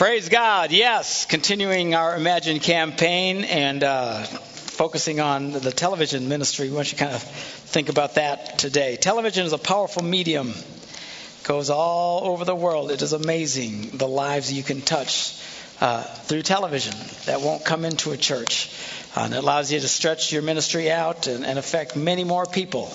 Praise 0.00 0.30
God. 0.30 0.72
Yes, 0.72 1.26
continuing 1.26 1.94
our 1.94 2.16
Imagine 2.16 2.58
campaign 2.58 3.44
and 3.44 3.84
uh, 3.84 4.22
focusing 4.22 5.20
on 5.20 5.52
the 5.52 5.70
television 5.70 6.26
ministry. 6.26 6.70
We 6.70 6.74
want 6.74 6.90
you 6.90 6.96
kind 6.96 7.12
of 7.12 7.22
think 7.22 7.90
about 7.90 8.14
that 8.14 8.58
today. 8.58 8.96
Television 8.96 9.44
is 9.44 9.52
a 9.52 9.58
powerful 9.58 10.02
medium. 10.02 10.48
It 10.48 11.44
goes 11.44 11.68
all 11.68 12.24
over 12.28 12.46
the 12.46 12.56
world. 12.56 12.90
It 12.90 13.02
is 13.02 13.12
amazing 13.12 13.90
the 13.92 14.08
lives 14.08 14.50
you 14.50 14.62
can 14.62 14.80
touch 14.80 15.38
uh, 15.82 16.02
through 16.02 16.44
television 16.44 16.94
that 17.26 17.42
won't 17.42 17.66
come 17.66 17.84
into 17.84 18.12
a 18.12 18.16
church. 18.16 18.74
Uh, 19.14 19.24
and 19.24 19.34
it 19.34 19.36
allows 19.36 19.70
you 19.70 19.80
to 19.80 19.88
stretch 19.88 20.32
your 20.32 20.40
ministry 20.40 20.90
out 20.90 21.26
and, 21.26 21.44
and 21.44 21.58
affect 21.58 21.94
many 21.94 22.24
more 22.24 22.46
people 22.46 22.90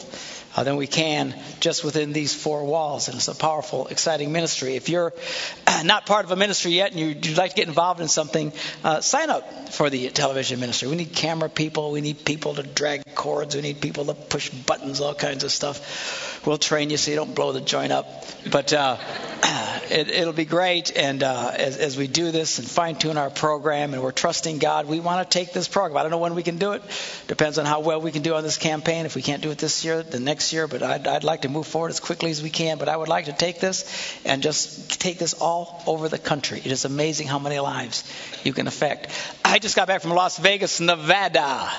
uh, 0.56 0.64
than 0.64 0.78
we 0.78 0.88
can 0.88 1.36
just 1.60 1.84
within 1.84 2.14
these 2.14 2.34
four 2.34 2.64
walls. 2.66 3.08
And 3.08 3.18
it's 3.18 3.28
a 3.28 3.36
powerful, 3.36 3.88
exciting 3.88 4.32
ministry. 4.32 4.76
If 4.76 4.90
you're 4.90 5.14
not 5.84 6.06
part 6.06 6.26
of 6.26 6.32
a 6.32 6.36
ministry 6.36 6.72
yet 6.72 6.92
and 6.92 7.00
you'd, 7.00 7.26
you'd 7.26 7.38
like 7.38 7.52
to 7.52 7.56
get 7.56 7.68
involved 7.68 8.02
in 8.02 8.08
something, 8.08 8.54
uh, 8.84 9.02
sign 9.02 9.30
up 9.30 9.70
for 9.70 9.90
the 9.90 10.10
television 10.10 10.60
ministry. 10.60 10.88
We 10.88 10.96
need 10.96 11.14
camera 11.14 11.50
people. 11.50 11.92
We 11.92 12.02
need 12.02 12.24
people 12.24 12.56
to 12.56 12.64
drag 12.64 13.16
cords. 13.16 13.56
We 13.56 13.62
need 13.62 13.82
people 13.82 14.06
to 14.06 14.14
push 14.14 14.50
buttons, 14.50 15.02
all 15.02 15.16
kinds 15.16 15.44
of 15.44 15.52
stuff. 15.52 16.35
We'll 16.46 16.58
train 16.60 16.92
you 16.92 16.98
so 16.98 17.10
you 17.10 17.18
don't 17.18 17.34
blow 17.34 17.54
the 17.54 17.62
joint 17.62 17.92
up. 17.92 18.08
But 18.52 18.72
uh, 18.72 18.98
it, 19.90 20.26
will 20.26 20.34
be 20.34 20.46
great. 20.46 20.96
And 20.96 21.24
uh, 21.24 21.52
as, 21.56 21.78
as, 21.78 21.98
we 21.98 22.06
do 22.06 22.30
this 22.30 22.60
and 22.60 22.68
fine 22.68 22.96
tune 22.96 23.18
our 23.18 23.32
program, 23.32 23.94
and 23.94 24.04
we're 24.04 24.12
trusting 24.12 24.60
God, 24.60 24.88
we 24.88 25.00
want 25.00 25.28
to 25.28 25.38
take 25.40 25.54
this 25.54 25.68
program. 25.68 25.98
I 25.98 26.04
don't 26.04 26.12
know 26.12 26.20
when 26.20 26.36
we 26.36 26.44
can 26.44 26.58
do 26.58 26.74
it. 26.74 26.84
Depends 27.28 27.58
on 27.58 27.66
how 27.66 27.80
well 27.80 28.00
we 28.00 28.12
can 28.12 28.22
do 28.22 28.36
on 28.36 28.44
this 28.44 28.58
campaign. 28.58 29.08
If 29.08 29.16
we 29.16 29.24
can't 29.24 29.42
do 29.42 29.50
it 29.50 29.58
this 29.58 29.84
year, 29.84 30.04
the 30.04 30.20
next 30.20 30.54
year. 30.54 30.68
But 30.68 30.84
I'd, 30.84 31.08
I'd 31.08 31.24
like 31.24 31.42
to 31.42 31.50
move 31.50 31.66
forward 31.66 31.90
as 31.90 32.00
quickly 32.00 32.30
as 32.30 32.44
we 32.44 32.52
can. 32.52 32.78
But 32.78 32.90
I 32.90 32.96
would 32.96 33.10
like 33.10 33.26
to 33.26 33.34
take 33.34 33.60
this 33.60 34.20
and 34.24 34.44
just 34.44 35.02
take 35.02 35.18
this 35.18 35.34
all 35.34 35.84
over 35.88 36.10
the 36.10 36.20
country. 36.20 36.60
It 36.60 36.72
is 36.72 36.86
amazing 36.86 37.28
how 37.28 37.40
many 37.40 37.60
lives 37.60 38.04
you 38.44 38.54
can 38.54 38.68
affect. 38.68 39.10
I 39.44 39.58
just 39.58 39.76
got 39.76 39.88
back 39.88 40.02
from 40.02 40.12
Las 40.12 40.38
Vegas, 40.38 40.80
Nevada. 40.80 41.72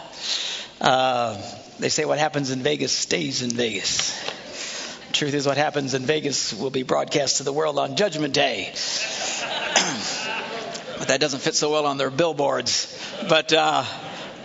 Uh, 0.81 1.41
they 1.79 1.89
say 1.89 2.05
what 2.05 2.19
happens 2.19 2.51
in 2.51 2.62
Vegas 2.62 2.93
stays 2.93 3.43
in 3.43 3.51
Vegas. 3.51 4.12
Truth 5.12 5.35
is, 5.35 5.47
what 5.47 5.57
happens 5.57 5.95
in 5.95 6.03
Vegas 6.03 6.53
will 6.53 6.71
be 6.71 6.83
broadcast 6.83 7.39
to 7.39 7.43
the 7.43 7.53
world 7.53 7.79
on 7.79 7.97
Judgment 7.97 8.35
Day. 8.35 8.73
but 10.99 11.09
that 11.09 11.21
doesn't 11.21 11.41
fit 11.41 11.55
so 11.55 11.71
well 11.71 11.87
on 11.87 11.97
their 11.97 12.11
billboards. 12.11 12.93
But 13.29 13.53
uh, 13.53 13.84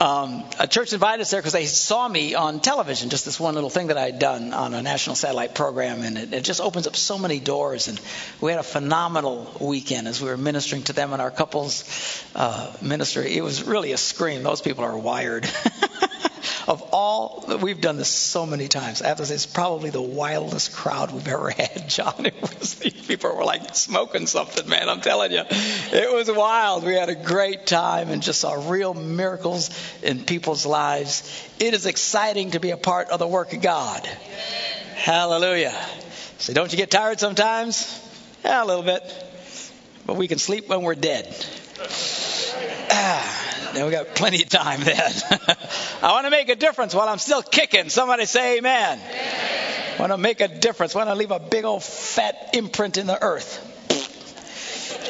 um, 0.01 0.43
a 0.59 0.67
church 0.67 0.93
invited 0.93 1.21
us 1.21 1.31
there 1.31 1.41
because 1.41 1.53
they 1.53 1.65
saw 1.65 2.07
me 2.07 2.33
on 2.33 2.59
television, 2.59 3.09
just 3.09 3.25
this 3.25 3.39
one 3.39 3.53
little 3.53 3.69
thing 3.69 3.87
that 3.87 3.97
I'd 3.97 4.17
done 4.17 4.51
on 4.51 4.73
a 4.73 4.81
national 4.81 5.15
satellite 5.15 5.53
program, 5.53 6.01
and 6.01 6.17
it, 6.17 6.33
it 6.33 6.43
just 6.43 6.59
opens 6.59 6.87
up 6.87 6.95
so 6.95 7.17
many 7.17 7.39
doors. 7.39 7.87
And 7.87 8.01
we 8.41 8.51
had 8.51 8.59
a 8.59 8.63
phenomenal 8.63 9.51
weekend 9.59 10.07
as 10.07 10.21
we 10.21 10.29
were 10.29 10.37
ministering 10.37 10.83
to 10.83 10.93
them 10.93 11.13
in 11.13 11.19
our 11.19 11.31
couples 11.31 12.23
uh, 12.35 12.73
ministry. 12.81 13.37
It 13.37 13.43
was 13.43 13.63
really 13.63 13.91
a 13.91 13.97
scream. 13.97 14.41
Those 14.41 14.61
people 14.61 14.83
are 14.83 14.97
wired. 14.97 15.47
of 16.67 16.81
all, 16.91 17.45
we've 17.61 17.81
done 17.81 17.97
this 17.97 18.09
so 18.09 18.45
many 18.45 18.67
times. 18.67 19.01
I 19.01 19.07
have 19.07 19.17
to 19.17 19.25
say, 19.25 19.35
it's 19.35 19.45
probably 19.45 19.89
the 19.89 20.01
wildest 20.01 20.73
crowd 20.73 21.11
we've 21.11 21.27
ever 21.27 21.49
had, 21.57 21.89
John. 21.89 22.25
It 22.25 22.41
was, 22.41 22.75
people 22.75 23.35
were 23.35 23.43
like 23.43 23.75
smoking 23.75 24.27
something, 24.27 24.67
man. 24.67 24.89
I'm 24.89 25.01
telling 25.01 25.31
you. 25.31 25.43
It 25.49 26.13
was 26.13 26.31
wild. 26.31 26.83
We 26.83 26.93
had 26.93 27.09
a 27.09 27.15
great 27.15 27.65
time 27.65 28.09
and 28.09 28.21
just 28.21 28.41
saw 28.41 28.69
real 28.69 28.93
miracles 28.93 29.69
in 30.01 30.23
people's 30.23 30.65
lives. 30.65 31.23
It 31.59 31.73
is 31.73 31.85
exciting 31.85 32.51
to 32.51 32.59
be 32.59 32.71
a 32.71 32.77
part 32.77 33.09
of 33.09 33.19
the 33.19 33.27
work 33.27 33.53
of 33.53 33.61
God. 33.61 34.05
Hallelujah. 34.95 35.75
So, 36.37 36.53
don't 36.53 36.71
you 36.71 36.77
get 36.77 36.91
tired 36.91 37.19
sometimes? 37.19 37.99
Yeah, 38.43 38.63
a 38.63 38.65
little 38.65 38.83
bit. 38.83 39.03
But 40.05 40.15
we 40.15 40.27
can 40.27 40.39
sleep 40.39 40.67
when 40.67 40.81
we're 40.81 40.95
dead. 40.95 41.33
Ah. 42.91 43.40
Then 43.73 43.85
we 43.85 43.91
got 43.91 44.15
plenty 44.15 44.43
of 44.43 44.49
time 44.49 44.81
then. 44.81 44.97
I 46.03 46.11
want 46.11 46.25
to 46.25 46.31
make 46.31 46.49
a 46.49 46.55
difference 46.55 46.93
while 46.93 47.07
I'm 47.07 47.17
still 47.17 47.41
kicking. 47.41 47.89
Somebody 47.89 48.25
say 48.25 48.57
amen. 48.57 48.99
amen. 48.99 49.95
I 49.97 49.99
want 49.99 50.11
to 50.11 50.17
make 50.17 50.41
a 50.41 50.47
difference. 50.47 50.95
I 50.95 50.99
want 50.99 51.09
to 51.09 51.15
leave 51.15 51.31
a 51.31 51.39
big 51.39 51.63
old 51.63 51.83
fat 51.83 52.51
imprint 52.53 52.97
in 52.97 53.07
the 53.07 53.21
earth. 53.21 53.67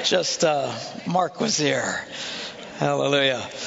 Just 0.06 0.44
uh, 0.44 0.74
Mark 1.06 1.40
was 1.40 1.58
here. 1.58 2.06
Hallelujah. 2.78 3.42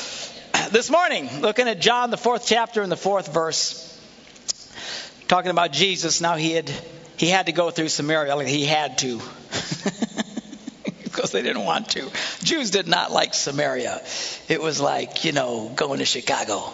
This 0.71 0.88
morning, 0.88 1.41
looking 1.41 1.69
at 1.69 1.81
John, 1.81 2.10
the 2.10 2.16
fourth 2.16 2.47
chapter 2.47 2.81
and 2.83 2.91
the 2.91 2.97
fourth 2.97 3.33
verse, 3.33 3.81
talking 5.28 5.50
about 5.50 5.72
Jesus. 5.72 6.21
Now 6.21 6.37
he 6.37 6.53
had 6.53 6.71
he 7.16 7.28
had 7.28 7.47
to 7.47 7.53
go 7.53 7.71
through 7.71 7.88
Samaria. 7.88 8.34
Like 8.34 8.47
he 8.47 8.65
had 8.65 8.99
to. 8.99 9.21
because 11.15 11.31
they 11.31 11.43
didn't 11.43 11.65
want 11.65 11.91
to. 11.91 12.11
Jews 12.43 12.71
did 12.71 12.89
not 12.89 13.13
like 13.13 13.35
Samaria. 13.35 14.03
It 14.49 14.61
was 14.61 14.81
like, 14.81 15.25
you 15.25 15.31
know, 15.33 15.71
going 15.75 16.01
to 16.01 16.05
Chicago. 16.05 16.73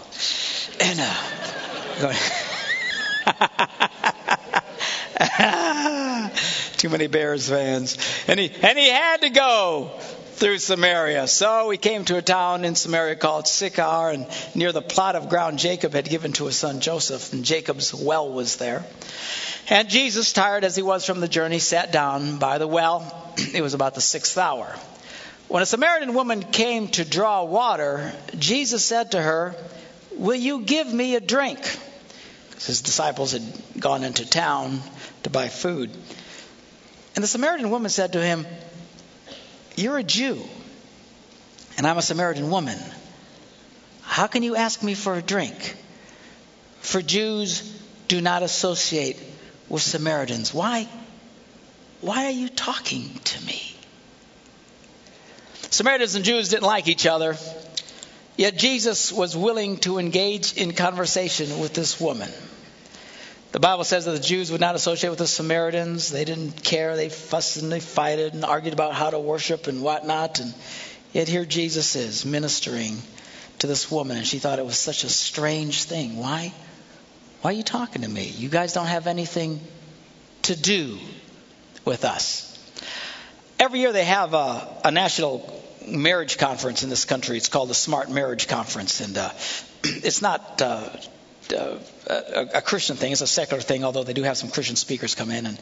And, 0.81 0.99
uh, 1.01 1.15
going, 2.01 2.17
Too 6.78 6.89
many 6.89 7.09
Bears 7.09 7.49
fans. 7.49 7.99
And 8.27 8.41
he, 8.41 8.51
and 8.62 8.78
he 8.78 8.89
had 8.89 9.21
to 9.23 9.31
go 9.31 9.91
through 10.41 10.59
Samaria. 10.59 11.28
So 11.28 11.69
he 11.69 11.77
came 11.77 12.07
to 12.07 12.17
a 12.17 12.22
town 12.22 12.65
in 12.65 12.75
Samaria 12.75 13.17
called 13.17 13.47
Sychar, 13.47 14.11
and 14.11 14.27
near 14.55 14.72
the 14.72 14.81
plot 14.81 15.15
of 15.15 15.28
ground 15.28 15.59
Jacob 15.59 15.93
had 15.93 16.09
given 16.09 16.33
to 16.33 16.47
his 16.47 16.57
son 16.57 16.81
Joseph, 16.81 17.34
and 17.34 17.45
Jacob's 17.45 17.93
well 17.93 18.33
was 18.33 18.57
there. 18.57 18.83
And 19.69 19.88
Jesus, 19.88 20.32
tired 20.32 20.65
as 20.65 20.75
he 20.75 20.82
was 20.82 21.04
from 21.04 21.21
the 21.21 21.28
journey, 21.28 21.59
sat 21.59 21.93
down 21.93 22.38
by 22.38 22.59
the 22.59 22.66
well. 22.66 23.34
It 23.54 23.62
was 23.62 23.75
about 23.75 23.94
the 23.94 24.00
sixth 24.00 24.37
hour. 24.37 24.75
When 25.48 25.62
a 25.62 25.66
Samaritan 25.66 26.15
woman 26.15 26.43
came 26.43 26.88
to 26.88 27.04
draw 27.04 27.43
water, 27.44 28.12
Jesus 28.38 28.84
said 28.84 29.12
to 29.12 29.21
her, 29.21 29.56
Will 30.12 30.37
you 30.37 30.60
give 30.60 30.93
me 30.93 31.16
a 31.16 31.21
drink? 31.21 31.59
Because 32.50 32.66
his 32.66 32.82
disciples 32.82 33.32
had 33.32 33.43
gone 33.78 34.04
into 34.04 34.28
town 34.28 34.81
to 35.22 35.31
buy 35.31 35.48
food. 35.48 35.91
And 37.15 37.25
the 37.25 37.28
Samaritan 37.28 37.71
woman 37.71 37.91
said 37.91 38.12
to 38.12 38.22
him, 38.22 38.47
You're 39.77 39.98
a 39.98 40.04
Jew, 40.04 40.41
and 41.77 41.87
I'm 41.87 41.98
a 41.98 42.03
Samaritan 42.03 42.50
woman. 42.50 42.78
How 44.03 44.27
can 44.27 44.42
you 44.42 44.56
ask 44.56 44.82
me 44.82 44.94
for 44.94 45.15
a 45.15 45.22
drink? 45.22 45.77
For 46.81 47.03
Jews 47.03 47.62
do 48.09 48.21
not 48.21 48.42
associate 48.42 49.16
with 49.70 49.81
Samaritans. 49.81 50.53
Why? 50.53 50.86
Why 52.03 52.26
are 52.26 52.31
you 52.31 52.50
talking 52.50 53.08
to 53.25 53.44
me? 53.47 53.75
Samaritans 55.70 56.16
and 56.16 56.25
Jews 56.25 56.48
didn't 56.50 56.64
like 56.64 56.88
each 56.88 57.06
other, 57.06 57.36
yet 58.36 58.56
Jesus 58.56 59.12
was 59.12 59.36
willing 59.36 59.78
to 59.78 59.98
engage 59.98 60.54
in 60.56 60.72
conversation 60.72 61.60
with 61.60 61.72
this 61.72 61.98
woman. 62.00 62.30
The 63.53 63.60
Bible 63.60 63.84
says 63.84 64.04
that 64.04 64.12
the 64.12 64.20
Jews 64.20 64.53
would 64.53 64.60
not 64.60 64.75
associate 64.75 65.10
with 65.10 65.19
the 65.19 65.26
Samaritans. 65.26 66.10
They 66.10 66.25
didn't 66.25 66.62
care. 66.62 66.97
They 66.97 67.09
fussed 67.09 67.56
and 67.56 67.70
they 67.70 67.80
fighted 67.80 68.34
and 68.34 68.44
argued 68.44 68.75
about 68.75 68.94
how 68.94 69.10
to 69.10 69.19
worship 69.19 69.66
and 69.66 69.82
whatnot. 69.82 70.38
And 70.41 70.54
yet 71.12 71.28
here 71.28 71.44
Jesus 71.44 71.97
is 71.97 72.25
ministering 72.25 72.98
to 73.59 73.66
this 73.66 73.91
woman, 73.91 74.16
and 74.16 74.26
she 74.26 74.38
thought 74.38 74.59
it 74.59 74.64
was 74.64 74.78
such 74.78 75.04
a 75.04 75.09
strange 75.09 75.84
thing. 75.84 76.16
Why? 76.16 76.53
Why 77.43 77.53
are 77.53 77.55
you 77.55 77.62
talking 77.62 78.03
to 78.03 78.09
me? 78.09 78.25
You 78.25 78.51
guys 78.51 78.75
don't 78.75 78.87
have 78.87 79.06
anything 79.06 79.61
to 80.43 80.55
do 80.55 80.99
with 81.87 82.05
us. 82.05 82.47
Every 83.59 83.81
year 83.81 83.93
they 83.93 84.05
have 84.05 84.34
a, 84.34 84.69
a 84.84 84.91
national 84.91 85.62
marriage 85.87 86.37
conference 86.37 86.83
in 86.83 86.91
this 86.91 87.06
country. 87.06 87.39
It's 87.39 87.49
called 87.49 87.71
the 87.71 87.75
Smart 87.75 88.11
Marriage 88.11 88.47
Conference, 88.47 89.01
and 89.01 89.17
uh, 89.17 89.31
it's 89.84 90.21
not 90.21 90.61
uh, 90.61 90.91
uh, 91.53 91.78
a, 92.06 92.59
a, 92.59 92.62
Christian 92.62 92.97
thing. 92.97 93.12
It's 93.12 93.21
a 93.21 93.27
secular 93.27 93.61
thing, 93.61 93.84
although 93.84 94.05
they 94.05 94.12
do 94.12 94.22
have 94.22 94.37
some 94.37 94.50
Christian 94.50 94.77
speakers 94.77 95.15
come 95.15 95.31
in. 95.31 95.47
And 95.47 95.59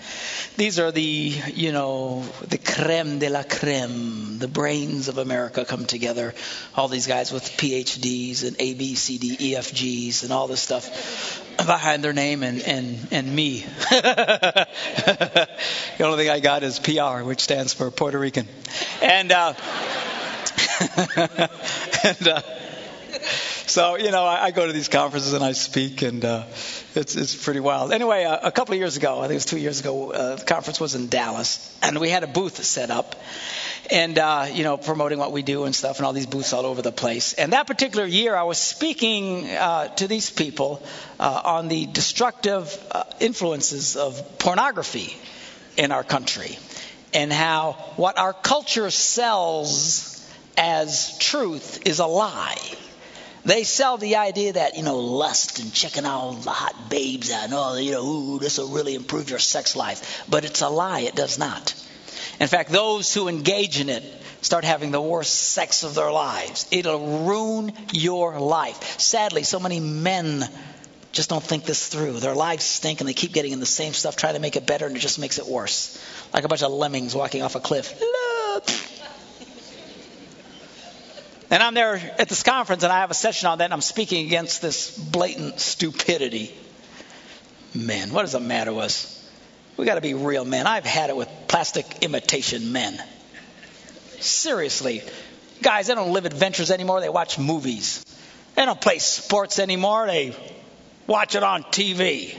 these 0.57 0.79
are 0.79 0.91
the, 0.91 1.03
you 1.03 1.73
know, 1.73 2.23
the 2.47 2.59
creme 2.59 3.19
de 3.19 3.29
la 3.29 3.43
creme, 3.43 4.39
the 4.39 4.49
brains 4.49 5.09
of 5.09 5.19
America 5.19 5.65
come 5.65 5.85
together. 5.85 6.35
All 6.75 6.89
these 6.89 7.07
guys 7.07 7.33
with 7.33 7.45
PhDs 7.45 8.47
and 8.47 8.57
A, 8.59 8.75
B, 8.75 8.95
C, 8.95 9.19
D, 9.19 9.37
E, 9.41 9.57
F, 9.57 9.73
Gs 9.73 10.23
and 10.23 10.33
all 10.33 10.47
this 10.47 10.61
stuff 10.61 11.45
behind 11.57 12.05
their 12.05 12.13
name 12.13 12.43
and, 12.43 12.63
and, 12.63 13.09
and 13.11 13.35
me. 13.35 13.65
the 13.91 15.49
only 16.01 16.19
thing 16.19 16.31
I 16.31 16.41
got 16.41 16.63
is 16.63 16.79
PR, 16.79 17.23
which 17.23 17.41
stands 17.41 17.75
for 17.75 17.91
Puerto 17.91 18.19
Rican. 18.19 18.47
And, 19.03 19.33
uh, 19.33 19.55
and, 22.05 22.29
uh, 22.29 22.43
so 23.69 23.97
you 23.97 24.11
know, 24.11 24.25
I, 24.25 24.47
I, 24.47 24.51
go 24.51 24.67
to 24.67 24.73
these 24.73 24.89
conferences 24.89 25.33
and 25.33 25.45
I 25.45 25.53
speak, 25.53 26.03
and 26.03 26.25
uh, 26.25 26.45
it's 26.95 27.17
it's 27.17 27.35
pretty 27.35 27.61
wild. 27.61 27.93
Anyway, 27.93 28.25
uh, 28.25 28.39
a 28.43 28.53
couple 28.53 28.75
of 28.75 28.79
years 28.79 28.97
ago, 28.97 29.19
I 29.19 29.23
think 29.23 29.33
it 29.33 29.35
was 29.35 29.45
two 29.45 29.59
years 29.59 29.81
ago, 29.81 30.13
uh, 30.13 30.37
the 30.37 30.45
conference 30.45 30.81
was 30.81 30.95
in 30.95 31.09
Dallas, 31.09 31.79
and 31.83 31.99
we 32.01 32.09
had 32.09 32.25
a 32.25 32.27
booth 32.27 32.63
set 32.65 32.91
up, 32.91 33.15
and 33.91 34.19
uh, 34.19 34.47
you 34.53 34.65
know, 34.65 34.77
promoting 34.77 35.19
what 35.19 35.33
we 35.33 35.43
do 35.43 35.65
and 35.65 35.75
stuff, 35.75 35.99
and 35.99 36.07
all 36.07 36.13
these 36.13 36.27
booths 36.27 36.53
all 36.53 36.67
over 36.67 36.83
the 36.83 36.93
place. 36.93 37.35
And 37.35 37.53
that 37.53 37.67
particular 37.67 38.07
year, 38.07 38.35
I 38.35 38.45
was 38.45 38.59
speaking 38.59 39.49
uh, 39.49 39.89
to 39.97 40.09
these 40.09 40.31
people 40.31 40.83
uh, 41.21 41.43
on 41.45 41.69
the 41.69 41.87
destructive 41.87 42.77
influences 43.21 43.97
of 43.97 44.39
pornography 44.39 45.17
in 45.77 45.93
our 45.93 46.05
country. 46.05 46.59
and 47.15 47.33
how 47.33 47.73
what 47.97 48.19
our 48.19 48.33
culture 48.33 48.91
sells 48.91 50.15
as 50.57 51.17
truth 51.19 51.87
is 51.87 52.01
a 52.01 52.07
lie. 52.07 52.59
They 53.45 53.65
sell 53.65 53.97
the 53.97 54.17
idea 54.17 54.55
that, 54.55 54.77
you 54.77 54.83
know, 54.83 54.99
lust 54.99 55.59
and 55.59 55.73
checking 55.73 56.05
out 56.05 56.43
the 56.43 56.51
hot 56.51 56.91
babes 56.91 57.31
and, 57.31 57.55
all, 57.55 57.79
you 57.79 57.93
know, 57.93 58.05
ooh, 58.05 58.39
this 58.39 58.59
will 58.59 58.69
really 58.69 58.95
improve 58.95 59.31
your 59.31 59.39
sex 59.39 59.77
life. 59.77 60.25
But 60.29 60.45
it's 60.45 60.61
a 60.61 60.69
lie. 60.69 61.01
It 61.01 61.15
does 61.15 61.39
not. 61.39 61.75
In 62.41 62.49
fact, 62.49 62.71
those 62.71 63.13
who 63.15 63.29
engage 63.29 63.81
in 63.81 63.89
it 63.89 64.05
start 64.41 64.65
having 64.65 64.91
the 64.91 65.01
worst 65.01 65.35
sex 65.35 65.83
of 65.83 65.95
their 65.95 66.13
lives. 66.13 66.69
It'll 66.71 67.25
ruin 67.25 67.73
your 67.93 68.39
life. 68.39 69.01
Sadly, 69.01 69.43
so 69.43 69.59
many 69.59 69.81
men 69.81 70.49
just 71.11 71.31
don't 71.31 71.43
think 71.43 71.65
this 71.65 71.89
through. 71.89 72.21
Their 72.21 72.35
lives 72.35 72.65
stink 72.65 73.01
and 73.01 73.09
they 73.09 73.15
keep 73.15 73.33
getting 73.33 73.53
in 73.53 73.61
the 73.61 73.67
same 73.67 73.93
stuff, 73.93 74.17
trying 74.17 74.35
to 74.35 74.41
make 74.41 74.57
it 74.57 74.67
better, 74.67 74.87
and 74.87 74.97
it 74.97 75.01
just 75.01 75.19
makes 75.19 75.39
it 75.39 75.47
worse. 75.47 75.99
Like 76.33 76.45
a 76.45 76.49
bunch 76.49 76.63
of 76.63 76.71
lemmings 76.71 77.15
walking 77.15 77.43
off 77.43 77.57
a 77.57 77.61
cliff. 77.61 78.01
And 81.51 81.63
I'm 81.63 81.75
there 81.75 81.95
at 82.19 82.29
this 82.29 82.43
conference 82.43 82.83
and 82.83 82.93
I 82.93 83.01
have 83.01 83.11
a 83.11 83.15
session 83.15 83.49
on 83.49 83.59
that 83.59 83.65
and 83.65 83.73
I'm 83.73 83.81
speaking 83.81 84.27
against 84.27 84.61
this 84.61 84.97
blatant 84.99 85.61
stupidity. 85.61 86.55
Man, 87.75 88.13
what 88.13 88.23
does 88.23 88.33
the 88.33 88.41
matter 88.41 88.73
with 88.73 88.85
us? 88.87 89.15
We 89.77 89.87
got 89.87 89.95
to 89.95 90.01
be 90.01 90.15
real 90.15 90.45
men. 90.45 90.67
I've 90.67 90.85
had 90.85 91.09
it 91.09 91.17
with 91.17 91.29
plastic 91.47 92.03
imitation 92.03 92.73
men. 92.73 93.03
Seriously. 94.19 95.03
Guys, 95.63 95.87
they 95.87 95.95
don't 95.95 96.13
live 96.13 96.27
adventures 96.27 96.71
anymore. 96.71 97.01
They 97.01 97.09
watch 97.09 97.39
movies. 97.39 98.05
They 98.55 98.65
don't 98.65 98.81
play 98.81 98.99
sports 98.99 99.59
anymore. 99.59 100.07
They 100.07 100.37
watch 101.07 101.35
it 101.35 101.43
on 101.43 101.63
TV. 101.63 102.37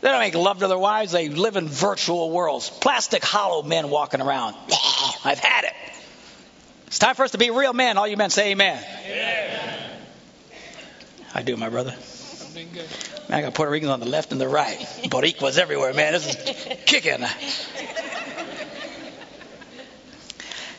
They 0.00 0.10
don't 0.10 0.20
make 0.20 0.34
love 0.34 0.58
to 0.58 0.68
their 0.68 0.76
wives. 0.76 1.12
They 1.12 1.30
live 1.30 1.56
in 1.56 1.66
virtual 1.66 2.30
worlds. 2.30 2.68
Plastic 2.68 3.24
hollow 3.24 3.62
men 3.62 3.88
walking 3.88 4.20
around. 4.20 4.54
I've 5.24 5.38
had 5.38 5.64
it. 5.64 5.72
It's 6.94 7.00
time 7.00 7.16
for 7.16 7.24
us 7.24 7.32
to 7.32 7.38
be 7.38 7.50
real 7.50 7.72
men. 7.72 7.98
All 7.98 8.06
you 8.06 8.16
men 8.16 8.30
say 8.30 8.52
amen. 8.52 8.80
I 11.34 11.42
do, 11.42 11.56
my 11.56 11.68
brother. 11.68 11.92
Man, 12.54 12.78
I 13.30 13.40
got 13.42 13.52
Puerto 13.52 13.72
Ricans 13.72 13.90
on 13.90 13.98
the 13.98 14.06
left 14.06 14.30
and 14.30 14.40
the 14.40 14.46
right. 14.46 14.78
Boricuas 15.10 15.58
everywhere, 15.58 15.92
man. 15.92 16.12
This 16.12 16.28
is 16.28 16.36
kicking. 16.86 17.26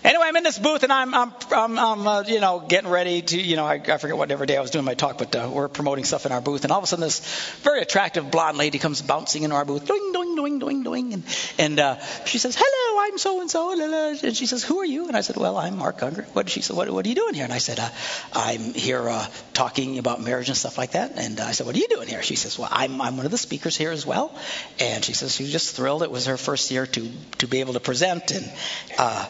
Anyway, 0.06 0.24
I'm 0.28 0.36
in 0.36 0.44
this 0.44 0.60
booth 0.60 0.84
and 0.84 0.94
I'm, 0.94 1.16
I'm, 1.16 1.34
I'm, 1.52 1.80
I'm 1.80 2.08
uh, 2.08 2.22
you 2.28 2.40
know, 2.40 2.60
getting 2.60 2.92
ready 2.92 3.24
to, 3.24 3.42
you 3.42 3.56
know, 3.56 3.66
I, 3.66 3.82
I 3.88 3.98
forget 3.98 4.16
whatever 4.16 4.46
day 4.46 4.56
I 4.56 4.62
was 4.62 4.70
doing 4.70 4.86
my 4.86 4.94
talk, 4.94 5.18
but 5.18 5.36
uh, 5.36 5.50
we're 5.52 5.68
promoting 5.68 6.04
stuff 6.04 6.28
in 6.28 6.32
our 6.32 6.42
booth. 6.42 6.64
And 6.64 6.72
all 6.72 6.78
of 6.78 6.84
a 6.84 6.88
sudden, 6.88 7.02
this 7.02 7.22
very 7.64 7.82
attractive 7.82 8.30
blonde 8.30 8.56
lady 8.60 8.78
comes 8.78 9.02
bouncing 9.02 9.42
into 9.42 9.56
our 9.56 9.66
booth, 9.66 9.88
doing, 9.88 10.12
doing, 10.14 10.36
doing, 10.36 10.60
doing, 10.60 10.84
doing, 10.84 11.14
and, 11.14 11.24
and 11.58 11.80
uh, 11.80 12.00
she 12.26 12.38
says, 12.38 12.56
"Hello, 12.56 13.04
I'm 13.04 13.18
so 13.18 13.42
and 13.42 13.50
so." 13.50 14.22
And 14.22 14.36
she 14.36 14.46
says, 14.46 14.64
"Who 14.64 14.78
are 14.82 14.86
you?" 14.86 15.08
And 15.08 15.18
I 15.18 15.22
said, 15.22 15.38
"Well, 15.38 15.58
I'm 15.58 15.78
Mark 15.78 16.04
Unger." 16.04 16.28
What? 16.34 16.50
She 16.50 16.62
said, 16.62 16.76
"What, 16.76 16.88
what 16.92 17.04
are 17.04 17.10
you 17.10 17.16
doing 17.16 17.34
here?" 17.34 17.46
And 17.46 17.54
I 17.54 17.58
said, 17.58 17.80
uh, 17.80 17.90
"I'm 18.34 18.76
here 18.76 19.10
uh, 19.10 19.26
talking 19.54 19.98
about 19.98 20.22
marriage 20.22 20.50
and 20.50 20.58
stuff 20.58 20.78
like 20.78 20.92
that." 20.92 21.14
And 21.16 21.40
I 21.40 21.54
said, 21.54 21.66
"What 21.66 21.76
are 21.76 21.80
you 21.80 21.88
doing 21.88 22.08
here?" 22.08 22.22
She 22.22 22.36
says, 22.36 22.60
"Well, 22.60 22.70
I'm, 22.72 23.02
I'm 23.02 23.18
one 23.18 23.26
of 23.26 23.32
the 23.32 23.40
speakers 23.40 23.76
here 23.76 23.90
as 23.90 24.06
well." 24.06 24.38
And 24.80 25.04
she 25.04 25.14
says 25.14 25.36
she 25.36 25.44
was 25.44 25.52
just 25.52 25.76
thrilled. 25.76 26.04
It 26.04 26.12
was 26.12 26.28
her 26.28 26.38
first 26.38 26.70
year 26.70 26.86
to 26.86 27.12
to 27.40 27.48
be 27.48 27.62
able 27.62 27.74
to 27.74 27.80
present, 27.80 28.30
and 28.30 28.52
uh, 29.00 29.26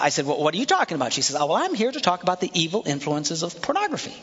I 0.00 0.10
said, 0.10 0.26
well, 0.26 0.42
what 0.42 0.54
are 0.54 0.58
you 0.58 0.66
talking 0.66 0.94
about? 0.94 1.12
She 1.12 1.22
says, 1.22 1.36
oh, 1.36 1.46
well, 1.46 1.56
I'm 1.56 1.74
here 1.74 1.90
to 1.90 2.00
talk 2.00 2.22
about 2.22 2.40
the 2.40 2.50
evil 2.54 2.82
influences 2.86 3.42
of 3.42 3.60
pornography 3.62 4.14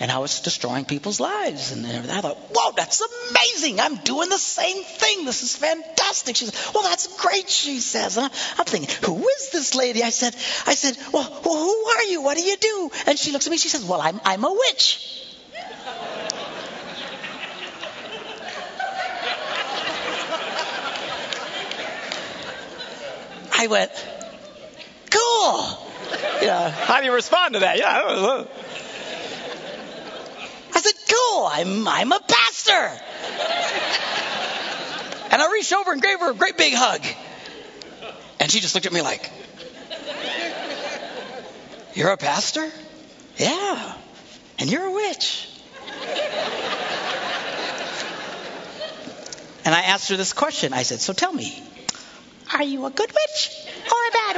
and 0.00 0.10
how 0.10 0.24
it's 0.24 0.40
destroying 0.40 0.86
people's 0.86 1.20
lives 1.20 1.72
and 1.72 1.84
everything. 1.84 2.16
I 2.16 2.22
thought, 2.22 2.38
whoa, 2.54 2.72
that's 2.74 3.02
amazing. 3.30 3.80
I'm 3.80 3.96
doing 3.96 4.30
the 4.30 4.38
same 4.38 4.82
thing. 4.82 5.26
This 5.26 5.42
is 5.42 5.54
fantastic. 5.56 6.36
She 6.36 6.46
says, 6.46 6.72
well, 6.74 6.82
that's 6.84 7.20
great, 7.20 7.50
she 7.50 7.80
says. 7.80 8.16
And 8.16 8.32
I'm 8.58 8.64
thinking, 8.64 8.88
who 9.04 9.28
is 9.28 9.50
this 9.50 9.74
lady? 9.74 10.02
I 10.02 10.10
said, 10.10 10.34
I 10.66 10.74
said, 10.74 10.96
well, 11.12 11.24
who 11.24 11.86
are 11.86 12.04
you? 12.04 12.22
What 12.22 12.38
do 12.38 12.42
you 12.42 12.56
do? 12.56 12.90
And 13.06 13.18
she 13.18 13.30
looks 13.32 13.46
at 13.46 13.50
me, 13.50 13.58
she 13.58 13.68
says, 13.68 13.84
well, 13.84 14.00
I'm, 14.00 14.20
I'm 14.24 14.42
a 14.42 14.52
witch. 14.52 15.26
I 23.52 23.66
went, 23.66 23.92
cool. 25.40 25.62
How 26.70 27.00
do 27.00 27.06
you 27.06 27.12
respond 27.12 27.54
to 27.54 27.60
that? 27.60 27.78
Yeah. 27.78 27.88
I, 27.88 28.46
I 30.74 30.80
said, 30.80 30.94
cool. 31.08 31.46
I'm, 31.46 31.88
I'm 31.88 32.12
a 32.12 32.20
pastor. 32.20 32.90
And 35.32 35.40
I 35.40 35.52
reached 35.52 35.72
over 35.72 35.92
and 35.92 36.02
gave 36.02 36.20
her 36.20 36.30
a 36.30 36.34
great 36.34 36.56
big 36.56 36.74
hug. 36.74 37.02
And 38.40 38.50
she 38.50 38.60
just 38.60 38.74
looked 38.74 38.86
at 38.86 38.92
me 38.92 39.02
like, 39.02 39.30
You're 41.94 42.10
a 42.10 42.16
pastor? 42.16 42.68
Yeah. 43.36 43.94
And 44.58 44.70
you're 44.70 44.84
a 44.84 44.92
witch. 44.92 45.48
And 49.64 49.74
I 49.74 49.82
asked 49.82 50.08
her 50.08 50.16
this 50.16 50.32
question. 50.32 50.72
I 50.72 50.82
said, 50.82 51.00
So 51.00 51.12
tell 51.12 51.32
me, 51.32 51.62
are 52.52 52.62
you 52.62 52.86
a 52.86 52.90
good 52.90 53.12
witch 53.12 53.69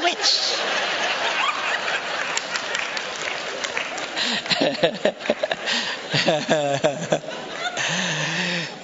witch? 0.03 0.59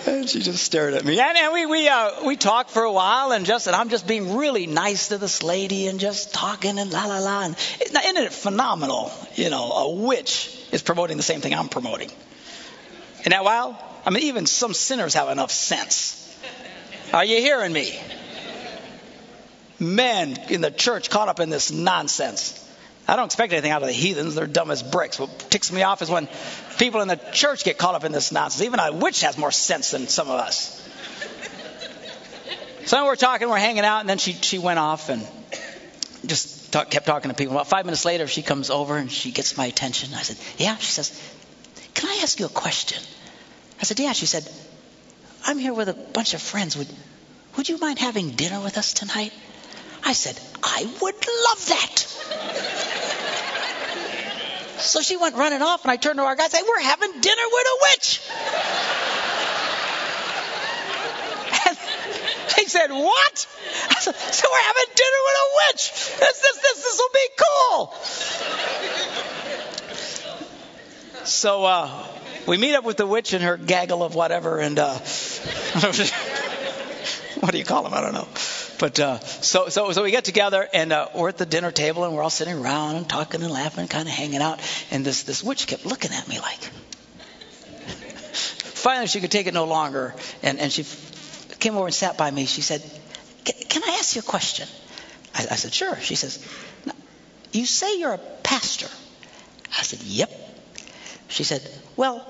and 0.07 0.29
she 0.29 0.41
just 0.41 0.65
stared 0.65 0.95
at 0.95 1.05
me. 1.05 1.19
And, 1.21 1.37
and 1.37 1.53
we 1.53 1.67
we 1.67 1.89
uh, 1.89 2.25
we 2.25 2.37
talked 2.37 2.71
for 2.71 2.83
a 2.83 2.93
while, 2.93 3.33
and 3.33 3.47
just 3.47 3.67
and 3.67 3.77
I'm 3.77 3.89
just 3.89 4.07
being 4.07 4.37
really 4.37 4.67
nice 4.67 5.09
to 5.09 5.19
this 5.19 5.43
lady, 5.43 5.87
and 5.87 6.01
just 6.01 6.33
talking 6.35 6.79
and 6.79 6.91
la 6.93 7.07
la 7.07 7.19
la. 7.19 7.45
And 7.45 7.57
isn't 7.81 8.17
it 8.17 8.33
phenomenal? 8.33 9.13
You 9.35 9.51
know, 9.51 9.73
a 9.73 9.95
witch 9.95 10.55
is 10.73 10.83
promoting 10.83 11.17
the 11.17 11.23
same 11.23 11.41
thing 11.41 11.55
I'm 11.55 11.69
promoting. 11.69 12.11
Isn't 13.21 13.31
that 13.31 13.45
wild? 13.45 13.77
I 14.05 14.11
mean, 14.11 14.25
even 14.25 14.47
some 14.47 14.75
sinners 14.75 15.15
have 15.15 15.29
enough 15.29 15.51
sense. 15.51 16.15
Are 17.13 17.25
you 17.25 17.39
hearing 17.39 17.73
me? 17.73 17.99
Men 19.79 20.39
in 20.49 20.61
the 20.61 20.71
church 20.71 21.11
caught 21.11 21.29
up 21.29 21.41
in 21.41 21.51
this 21.51 21.71
nonsense. 21.71 22.65
I 23.07 23.17
don't 23.17 23.27
expect 23.27 23.53
anything 23.53 23.71
out 23.71 23.83
of 23.83 23.89
the 23.89 23.95
heathens. 23.95 24.35
They're 24.35 24.47
dumb 24.47 24.71
as 24.71 24.83
bricks. 24.83 25.19
What 25.19 25.51
ticks 25.51 25.73
me 25.73 25.83
off 25.83 26.03
is 26.03 26.11
when 26.11 26.29
people 26.79 27.01
in 27.01 27.09
the 27.09 27.17
church 27.17 27.65
get 27.65 27.79
caught 27.79 27.95
up 27.95 28.05
in 28.05 28.13
this 28.13 28.33
nonsense. 28.33 28.63
Even 28.63 28.81
a 28.81 28.93
witch 28.93 29.23
has 29.23 29.39
more 29.39 29.51
sense 29.51 29.93
than 29.93 30.09
some 30.09 30.29
of 30.29 30.39
us. 30.39 30.75
So 32.85 33.05
we're 33.05 33.17
talking, 33.17 33.49
we're 33.49 33.59
hanging 33.59 33.85
out, 33.85 34.01
and 34.01 34.09
then 34.09 34.19
she, 34.19 34.33
she 34.33 34.59
went 34.59 34.79
off 34.79 35.09
and 35.09 35.27
just 36.27 36.73
talk, 36.73 36.91
kept 36.91 37.07
talking 37.07 37.31
to 37.31 37.35
people. 37.35 37.55
About 37.55 37.69
five 37.69 37.85
minutes 37.85 38.05
later, 38.05 38.27
she 38.27 38.43
comes 38.43 38.71
over 38.71 38.97
and 38.97 39.11
she 39.11 39.31
gets 39.31 39.57
my 39.57 39.67
attention. 39.67 40.15
I 40.15 40.23
said, 40.23 40.37
Yeah. 40.59 40.77
She 40.77 40.93
says, 40.93 41.11
Can 41.95 42.09
I 42.09 42.21
ask 42.23 42.39
you 42.41 42.47
a 42.47 42.51
question? 42.51 43.03
I 43.81 43.85
said, 43.85 43.99
Yeah. 44.01 44.13
She 44.13 44.27
said, 44.27 44.49
I'm 45.45 45.59
here 45.59 45.75
with 45.75 45.89
a 45.89 45.95
bunch 45.95 46.35
of 46.35 46.43
friends. 46.43 46.77
Would, 46.77 46.89
would 47.57 47.69
you 47.69 47.79
mind 47.79 47.99
having 47.99 48.31
dinner 48.31 48.61
with 48.61 48.79
us 48.79 48.93
tonight? 48.93 49.33
I 50.09 50.13
said, 50.15 50.41
I 50.63 50.91
would 51.03 51.15
love 51.15 51.67
that. 51.69 51.99
so 54.81 55.03
she 55.03 55.19
went 55.19 55.37
running 55.37 55.61
off, 55.61 55.85
and 55.85 55.91
I 55.91 55.97
turned 55.97 56.17
to 56.17 56.23
our 56.23 56.35
guy 56.35 56.45
and 56.45 56.53
said, 56.53 56.63
We're 56.67 56.81
having 56.81 57.21
dinner 57.21 57.43
with 57.53 57.67
a 57.67 57.77
witch. 57.83 58.21
he 62.57 62.65
said, 62.69 62.91
What? 62.91 63.47
I 63.91 63.97
said, 64.01 64.15
So 64.15 64.49
we're 64.51 64.63
having 64.63 64.87
dinner 64.95 65.21
with 65.27 65.37
a 65.37 65.49
witch. 65.61 65.93
This, 66.21 66.41
this, 66.41 66.57
this, 66.57 66.83
this 66.85 66.99
will 66.99 67.13
be 67.13 67.29
cool. 67.45 67.93
So 71.27 71.67
uh, 71.67 72.07
we 72.47 72.57
meet 72.57 72.75
up 72.75 72.85
with 72.85 72.97
the 72.97 73.07
witch 73.07 73.35
and 73.35 73.45
her 73.45 73.59
gaggle 73.59 74.03
of 74.03 74.15
whatever, 74.15 74.59
and 74.59 74.79
uh, 74.79 74.95
what 77.41 77.53
do 77.53 77.59
you 77.59 77.65
call 77.67 77.83
them? 77.83 77.93
I 77.93 78.01
don't 78.01 78.15
know. 78.15 78.27
But 78.79 79.01
uh, 79.01 79.19
so 79.21 79.69
so 79.69 79.91
so 79.91 80.03
we 80.05 80.13
get 80.13 80.25
together 80.25 80.69
and 80.73 80.93
uh, 80.93 81.09
we're 81.15 81.31
at 81.31 81.37
the 81.37 81.47
dinner 81.47 81.73
table 81.73 82.05
and 82.05 82.15
we're 82.15 82.23
all 82.23 82.31
sitting 82.31 82.57
around 82.57 82.97
and 82.97 83.09
talking 83.09 83.43
and 83.43 83.53
laughing, 83.53 83.89
kind 83.89 84.07
of 84.07 84.15
hanging 84.15 84.41
out. 84.41 84.61
And 84.91 85.05
this 85.05 85.25
this 85.25 85.43
witch 85.43 85.67
kept 85.67 85.85
looking 85.85 86.13
at 86.13 86.29
me 86.29 86.39
like. 86.39 86.61
Finally, 88.79 89.09
she 89.09 89.21
could 89.21 89.33
take 89.33 89.49
it 89.49 89.55
no 89.55 89.65
longer, 89.65 90.15
and 90.43 90.61
and 90.61 90.73
she 90.73 90.85
came 91.59 91.75
over 91.77 91.87
and 91.87 91.95
sat 91.95 92.17
by 92.17 92.31
me. 92.31 92.47
She 92.47 92.63
said, 92.63 92.83
"Can 93.45 93.83
I 93.85 93.97
ask 93.99 94.15
you 94.15 94.21
a 94.21 94.25
question?" 94.25 94.69
I, 95.35 95.49
I 95.51 95.57
said, 95.57 95.75
"Sure." 95.75 95.97
She 95.97 96.15
says, 96.15 96.39
"You 97.53 97.67
say 97.67 97.99
you're 97.99 98.15
a 98.15 98.19
pastor." 98.19 98.89
I 99.77 99.83
said, 99.83 100.03
"Yep." 100.03 100.31
She 101.27 101.43
said, 101.43 101.69
"Well, 101.97 102.25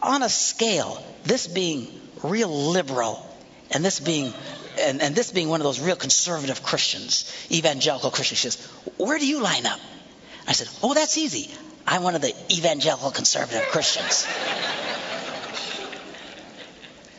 on 0.00 0.24
a 0.24 0.28
scale, 0.28 1.02
this 1.22 1.46
being 1.46 1.86
real 2.24 2.72
liberal 2.72 3.24
and 3.70 3.84
this 3.84 4.00
being 4.00 4.32
and, 4.84 5.02
and 5.02 5.14
this 5.14 5.32
being 5.32 5.48
one 5.48 5.60
of 5.60 5.64
those 5.64 5.80
real 5.80 5.96
conservative 5.96 6.62
Christians, 6.62 7.48
evangelical 7.50 8.10
Christians, 8.10 8.40
she 8.40 8.50
says, 8.50 8.66
Where 8.98 9.18
do 9.18 9.26
you 9.26 9.40
line 9.40 9.66
up? 9.66 9.80
I 10.46 10.52
said, 10.52 10.68
Oh, 10.82 10.94
that's 10.94 11.18
easy. 11.18 11.50
I'm 11.86 12.02
one 12.02 12.14
of 12.14 12.22
the 12.22 12.34
evangelical 12.50 13.10
conservative 13.10 13.62
Christians. 13.62 14.26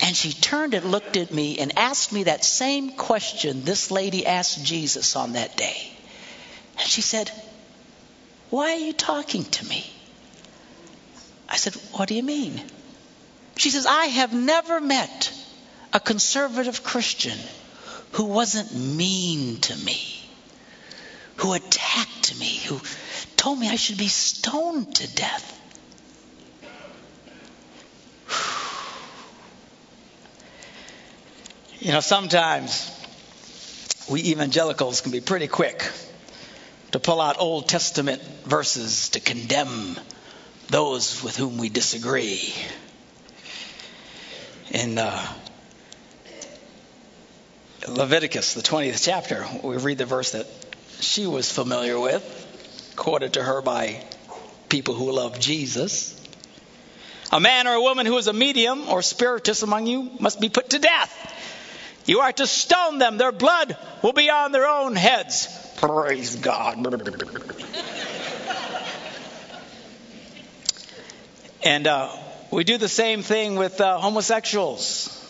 And 0.01 0.15
she 0.15 0.34
turned 0.34 0.74
and 0.74 0.91
looked 0.91 1.17
at 1.17 1.31
me 1.31 1.60
and 1.60 1.77
asked 1.77 2.12
me 2.12 2.24
that 2.24 2.43
same 2.43 2.91
question 2.91 3.63
this 3.63 3.91
lady 3.91 4.25
asked 4.25 4.63
Jesus 4.63 5.15
on 5.15 5.34
that 5.34 5.57
day. 5.57 5.91
And 6.77 6.88
she 6.88 7.01
said, 7.01 7.31
Why 8.50 8.74
are 8.74 8.79
you 8.79 8.93
talking 8.93 9.45
to 9.45 9.65
me? 9.65 9.89
I 11.50 11.57
said, 11.57 11.74
What 11.93 12.07
do 12.07 12.15
you 12.15 12.24
mean? 12.24 12.62
She 13.57 13.69
says, 13.69 13.86
I 13.86 14.05
have 14.05 14.34
never 14.34 14.81
met 14.81 15.31
a 15.95 15.99
conservative 16.01 16.83
Christian 16.83 17.39
who 18.11 18.25
wasn't 18.25 18.75
mean 18.75 19.61
to 19.61 19.77
me, 19.77 20.29
who 21.37 21.53
attacked 21.53 22.37
me, 22.37 22.59
who 22.67 22.81
told 23.37 23.57
me 23.57 23.69
I 23.69 23.77
should 23.77 23.97
be 23.97 24.09
stoned 24.09 24.93
to 24.95 25.15
death. 25.15 25.53
You 31.79 31.93
know, 31.93 32.01
sometimes 32.01 32.91
we 34.09 34.21
evangelicals 34.31 34.99
can 34.99 35.13
be 35.13 35.21
pretty 35.21 35.47
quick 35.47 35.89
to 36.91 36.99
pull 36.99 37.21
out 37.21 37.37
Old 37.39 37.69
Testament 37.69 38.21
verses 38.43 39.11
to 39.11 39.21
condemn 39.21 39.97
those 40.67 41.23
with 41.23 41.37
whom 41.37 41.57
we 41.57 41.69
disagree. 41.69 42.53
In 44.71 44.97
uh, 44.97 45.25
Leviticus, 47.88 48.54
the 48.54 48.62
20th 48.62 49.04
chapter, 49.04 49.46
we 49.63 49.77
read 49.77 49.98
the 49.98 50.06
verse 50.06 50.32
that 50.32 50.48
she 51.00 51.27
was 51.27 51.51
familiar 51.51 52.00
with, 52.00 52.24
quoted 52.96 53.34
to 53.34 53.44
her 53.44 53.62
by 53.62 54.04
people 54.70 54.96
who 54.96 55.12
love 55.12 55.39
Jesus. 55.39 56.20
A 57.32 57.39
man 57.39 57.68
or 57.68 57.74
a 57.74 57.82
woman 57.82 58.06
who 58.06 58.18
is 58.18 58.27
a 58.27 58.34
medium 58.34 58.89
or 58.89 59.01
spiritist 59.01 59.62
among 59.62 59.88
you 59.88 60.10
must 60.20 60.39
be 60.39 60.50
put 60.50 60.72
to 60.72 60.80
death. 60.80 61.34
You 62.06 62.20
are 62.20 62.32
to 62.34 62.48
stone 62.48 63.00
them. 63.00 63.18
Their 63.18 63.32
blood 63.32 63.77
will 64.04 64.13
be 64.13 64.30
on 64.30 64.51
their 64.51 64.68
own 64.68 64.96
heads. 64.96 65.48
Praise 65.77 66.36
God. 66.36 66.77
and 71.63 71.88
uh, 71.88 72.15
we 72.51 72.63
do 72.63 72.77
the 72.77 72.88
same 72.88 73.22
thing 73.22 73.56
with 73.56 73.82
uh, 73.82 73.98
homosexuals. 74.00 75.25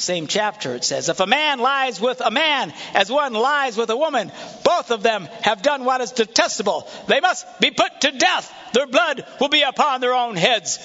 Same 0.00 0.28
chapter, 0.28 0.74
it 0.74 0.82
says, 0.82 1.10
If 1.10 1.20
a 1.20 1.26
man 1.26 1.58
lies 1.58 2.00
with 2.00 2.22
a 2.24 2.30
man 2.30 2.72
as 2.94 3.12
one 3.12 3.34
lies 3.34 3.76
with 3.76 3.90
a 3.90 3.96
woman, 3.96 4.32
both 4.64 4.90
of 4.90 5.02
them 5.02 5.28
have 5.42 5.60
done 5.60 5.84
what 5.84 6.00
is 6.00 6.12
detestable. 6.12 6.88
They 7.06 7.20
must 7.20 7.44
be 7.60 7.70
put 7.70 8.00
to 8.00 8.10
death. 8.10 8.50
Their 8.72 8.86
blood 8.86 9.26
will 9.40 9.50
be 9.50 9.60
upon 9.60 10.00
their 10.00 10.14
own 10.14 10.36
heads. 10.36 10.78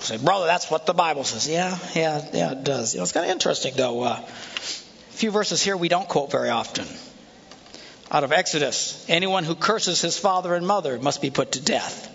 Say, 0.00 0.18
brother, 0.18 0.44
that's 0.44 0.70
what 0.70 0.84
the 0.84 0.92
Bible 0.92 1.24
says. 1.24 1.48
Yeah, 1.48 1.78
yeah, 1.94 2.22
yeah, 2.34 2.52
it 2.52 2.64
does. 2.64 2.92
You 2.92 2.98
know, 2.98 3.04
it's 3.04 3.12
kind 3.12 3.24
of 3.24 3.32
interesting, 3.32 3.72
though. 3.74 4.02
Uh, 4.02 4.18
a 4.18 4.22
few 5.12 5.30
verses 5.30 5.62
here 5.62 5.76
we 5.76 5.88
don't 5.88 6.06
quote 6.06 6.30
very 6.30 6.50
often. 6.50 6.84
Out 8.10 8.24
of 8.24 8.32
Exodus, 8.32 9.06
anyone 9.08 9.44
who 9.44 9.54
curses 9.54 10.02
his 10.02 10.18
father 10.18 10.54
and 10.54 10.66
mother 10.66 10.98
must 10.98 11.22
be 11.22 11.30
put 11.30 11.52
to 11.52 11.62
death. 11.62 12.11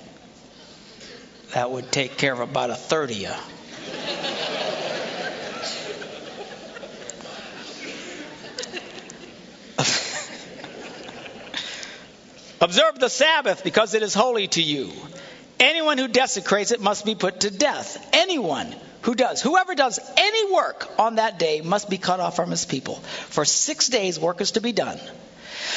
That 1.58 1.72
would 1.72 1.92
take 1.92 2.18
care 2.18 2.34
of 2.34 2.40
about 2.40 2.70
a 2.70 2.76
third 2.76 3.10
of 3.10 3.18
you. 3.18 3.30
Observe 12.62 13.00
the 13.00 13.10
Sabbath 13.10 13.64
because 13.64 13.96
it 13.96 14.04
is 14.04 14.14
holy 14.14 14.48
to 14.50 14.62
you. 14.62 14.92
Anyone 15.60 15.98
who 15.98 16.08
desecrates 16.08 16.72
it 16.72 16.80
must 16.80 17.06
be 17.06 17.16
put 17.16 17.40
to 17.40 17.50
death. 17.50 18.08
Anyone 18.14 18.76
who 19.02 19.16
does, 19.16 19.42
whoever 19.42 19.74
does 19.74 20.00
any 20.16 20.54
work 20.54 20.88
on 21.00 21.16
that 21.16 21.40
day 21.40 21.62
must 21.62 21.90
be 21.90 21.98
cut 21.98 22.20
off 22.20 22.36
from 22.36 22.52
his 22.52 22.68
people. 22.68 22.98
For 23.30 23.46
six 23.46 23.88
days 23.88 24.20
work 24.20 24.42
is 24.42 24.52
to 24.52 24.62
be 24.62 24.74
done. 24.74 25.00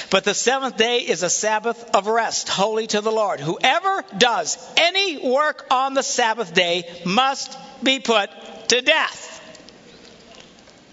But 0.08 0.24
the 0.24 0.34
seventh 0.34 0.76
day 0.76 0.98
is 0.98 1.22
a 1.22 1.30
Sabbath 1.30 1.94
of 1.94 2.06
rest, 2.06 2.48
holy 2.48 2.86
to 2.88 3.00
the 3.00 3.12
Lord. 3.12 3.40
Whoever 3.40 4.04
does 4.16 4.56
any 4.76 5.28
work 5.30 5.66
on 5.70 5.94
the 5.94 6.02
Sabbath 6.02 6.54
day 6.54 6.84
must 7.04 7.56
be 7.82 8.00
put 8.00 8.30
to 8.68 8.80
death. 8.80 9.26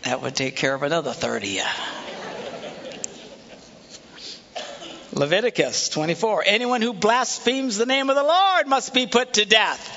That 0.03 0.21
would 0.21 0.35
take 0.35 0.55
care 0.55 0.73
of 0.73 0.83
another 0.83 1.13
30. 1.13 1.61
Leviticus 5.13 5.89
24. 5.89 6.43
Anyone 6.45 6.81
who 6.81 6.93
blasphemes 6.93 7.77
the 7.77 7.85
name 7.85 8.09
of 8.09 8.15
the 8.15 8.23
Lord 8.23 8.67
must 8.67 8.93
be 8.93 9.07
put 9.07 9.33
to 9.33 9.45
death. 9.45 9.93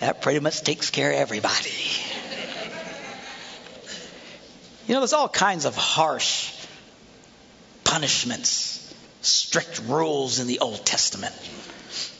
That 0.00 0.20
pretty 0.20 0.40
much 0.40 0.62
takes 0.62 0.90
care 0.90 1.10
of 1.10 1.16
everybody. 1.16 1.70
You 4.86 4.94
know, 4.94 5.00
there's 5.00 5.14
all 5.14 5.28
kinds 5.28 5.64
of 5.64 5.74
harsh 5.74 6.52
punishments, 7.86 8.94
strict 9.22 9.80
rules 9.86 10.40
in 10.40 10.46
the 10.48 10.58
Old 10.58 10.84
Testament. 10.84 11.34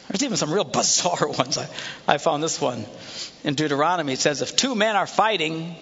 There's 0.08 0.22
even 0.22 0.36
some 0.36 0.52
real 0.52 0.64
bizarre 0.78 1.28
ones. 1.28 1.58
I, 1.58 1.68
I 2.06 2.18
found 2.18 2.42
this 2.42 2.60
one 2.60 2.86
in 3.44 3.54
Deuteronomy. 3.54 4.14
It 4.14 4.20
says, 4.20 4.40
If 4.42 4.56
two 4.56 4.74
men 4.74 4.96
are 4.96 5.06
fighting, 5.06 5.76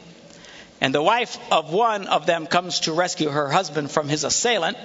and 0.80 0.94
the 0.94 1.02
wife 1.02 1.38
of 1.52 1.72
one 1.72 2.06
of 2.08 2.26
them 2.26 2.46
comes 2.46 2.80
to 2.80 2.92
rescue 2.92 3.28
her 3.28 3.48
husband 3.50 3.90
from 3.90 4.08
his 4.08 4.24
assailant, 4.24 4.76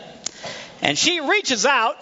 and 0.81 0.97
she 0.97 1.21
reaches 1.21 1.65
out 1.65 1.95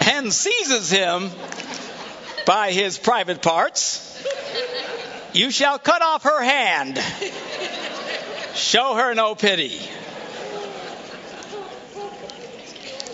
and 0.10 0.32
seizes 0.32 0.90
him 0.90 1.30
by 2.46 2.72
his 2.72 2.98
private 2.98 3.42
parts. 3.42 4.10
You 5.32 5.50
shall 5.50 5.78
cut 5.78 6.02
off 6.02 6.24
her 6.24 6.42
hand. 6.42 7.00
Show 8.54 8.94
her 8.94 9.14
no 9.14 9.34
pity. 9.34 9.78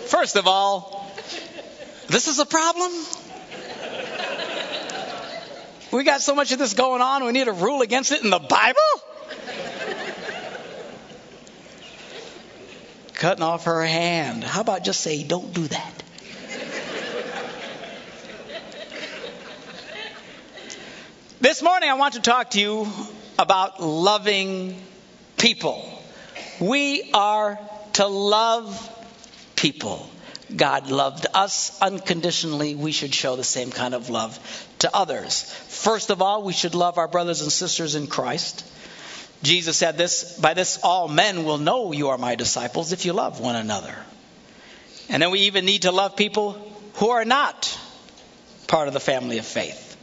First 0.07 0.35
of 0.35 0.47
all, 0.47 1.11
this 2.07 2.27
is 2.27 2.39
a 2.39 2.45
problem. 2.45 2.91
We 5.91 6.03
got 6.03 6.21
so 6.21 6.35
much 6.35 6.51
of 6.51 6.59
this 6.59 6.73
going 6.73 7.01
on, 7.01 7.23
we 7.25 7.31
need 7.31 7.47
a 7.47 7.53
rule 7.53 7.81
against 7.81 8.11
it 8.11 8.23
in 8.23 8.29
the 8.29 8.39
Bible? 8.39 8.79
cutting 13.19 13.43
off 13.43 13.65
her 13.65 13.85
hand. 13.85 14.45
How 14.45 14.61
about 14.61 14.85
just 14.85 15.01
say, 15.01 15.23
don't 15.23 15.53
do 15.53 15.67
that? 15.67 16.03
this 21.41 21.61
morning, 21.61 21.89
I 21.89 21.95
want 21.95 22.13
to 22.13 22.21
talk 22.21 22.51
to 22.51 22.61
you 22.61 22.87
about 23.37 23.83
loving 23.83 24.81
people. 25.39 25.83
We 26.59 27.11
are 27.13 27.59
to 27.93 28.07
love 28.07 28.95
people. 29.55 30.09
God 30.55 30.89
loved 30.89 31.27
us 31.33 31.79
unconditionally. 31.81 32.75
We 32.75 32.91
should 32.91 33.13
show 33.13 33.35
the 33.35 33.43
same 33.43 33.71
kind 33.71 33.93
of 33.93 34.09
love 34.09 34.37
to 34.79 34.95
others. 34.95 35.43
First 35.43 36.09
of 36.09 36.21
all, 36.21 36.43
we 36.43 36.53
should 36.53 36.75
love 36.75 36.97
our 36.97 37.07
brothers 37.07 37.41
and 37.41 37.51
sisters 37.51 37.95
in 37.95 38.07
Christ. 38.07 38.65
Jesus 39.41 39.77
said 39.77 39.97
this, 39.97 40.37
by 40.39 40.53
this 40.53 40.79
all 40.83 41.07
men 41.07 41.45
will 41.45 41.57
know 41.57 41.91
you 41.91 42.09
are 42.09 42.17
my 42.17 42.35
disciples 42.35 42.91
if 42.91 43.05
you 43.05 43.13
love 43.13 43.39
one 43.39 43.55
another. 43.55 43.95
And 45.07 45.23
then 45.23 45.31
we 45.31 45.41
even 45.41 45.65
need 45.65 45.83
to 45.83 45.91
love 45.91 46.15
people 46.15 46.53
who 46.95 47.09
are 47.09 47.25
not 47.25 47.79
part 48.67 48.87
of 48.87 48.93
the 48.93 48.99
family 48.99 49.37
of 49.37 49.45
faith. 49.45 49.97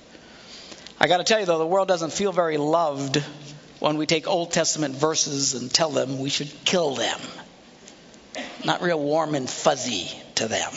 I 0.98 1.06
got 1.08 1.18
to 1.18 1.24
tell 1.24 1.38
you 1.38 1.46
though, 1.46 1.58
the 1.58 1.66
world 1.66 1.88
doesn't 1.88 2.12
feel 2.12 2.32
very 2.32 2.56
loved 2.56 3.22
when 3.78 3.96
we 3.98 4.06
take 4.06 4.26
Old 4.26 4.52
Testament 4.52 4.94
verses 4.94 5.54
and 5.54 5.72
tell 5.72 5.90
them 5.90 6.18
we 6.18 6.30
should 6.30 6.50
kill 6.64 6.94
them. 6.94 7.20
Not 8.64 8.82
real 8.82 9.00
warm 9.00 9.34
and 9.34 9.48
fuzzy 9.48 10.10
to 10.36 10.48
them. 10.48 10.72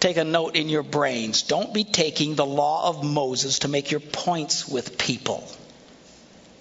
Take 0.00 0.16
a 0.16 0.24
note 0.24 0.56
in 0.56 0.68
your 0.68 0.82
brains. 0.82 1.42
Don't 1.42 1.74
be 1.74 1.84
taking 1.84 2.34
the 2.34 2.46
law 2.46 2.88
of 2.88 3.04
Moses 3.04 3.60
to 3.60 3.68
make 3.68 3.90
your 3.90 4.00
points 4.00 4.66
with 4.66 4.96
people. 4.98 5.46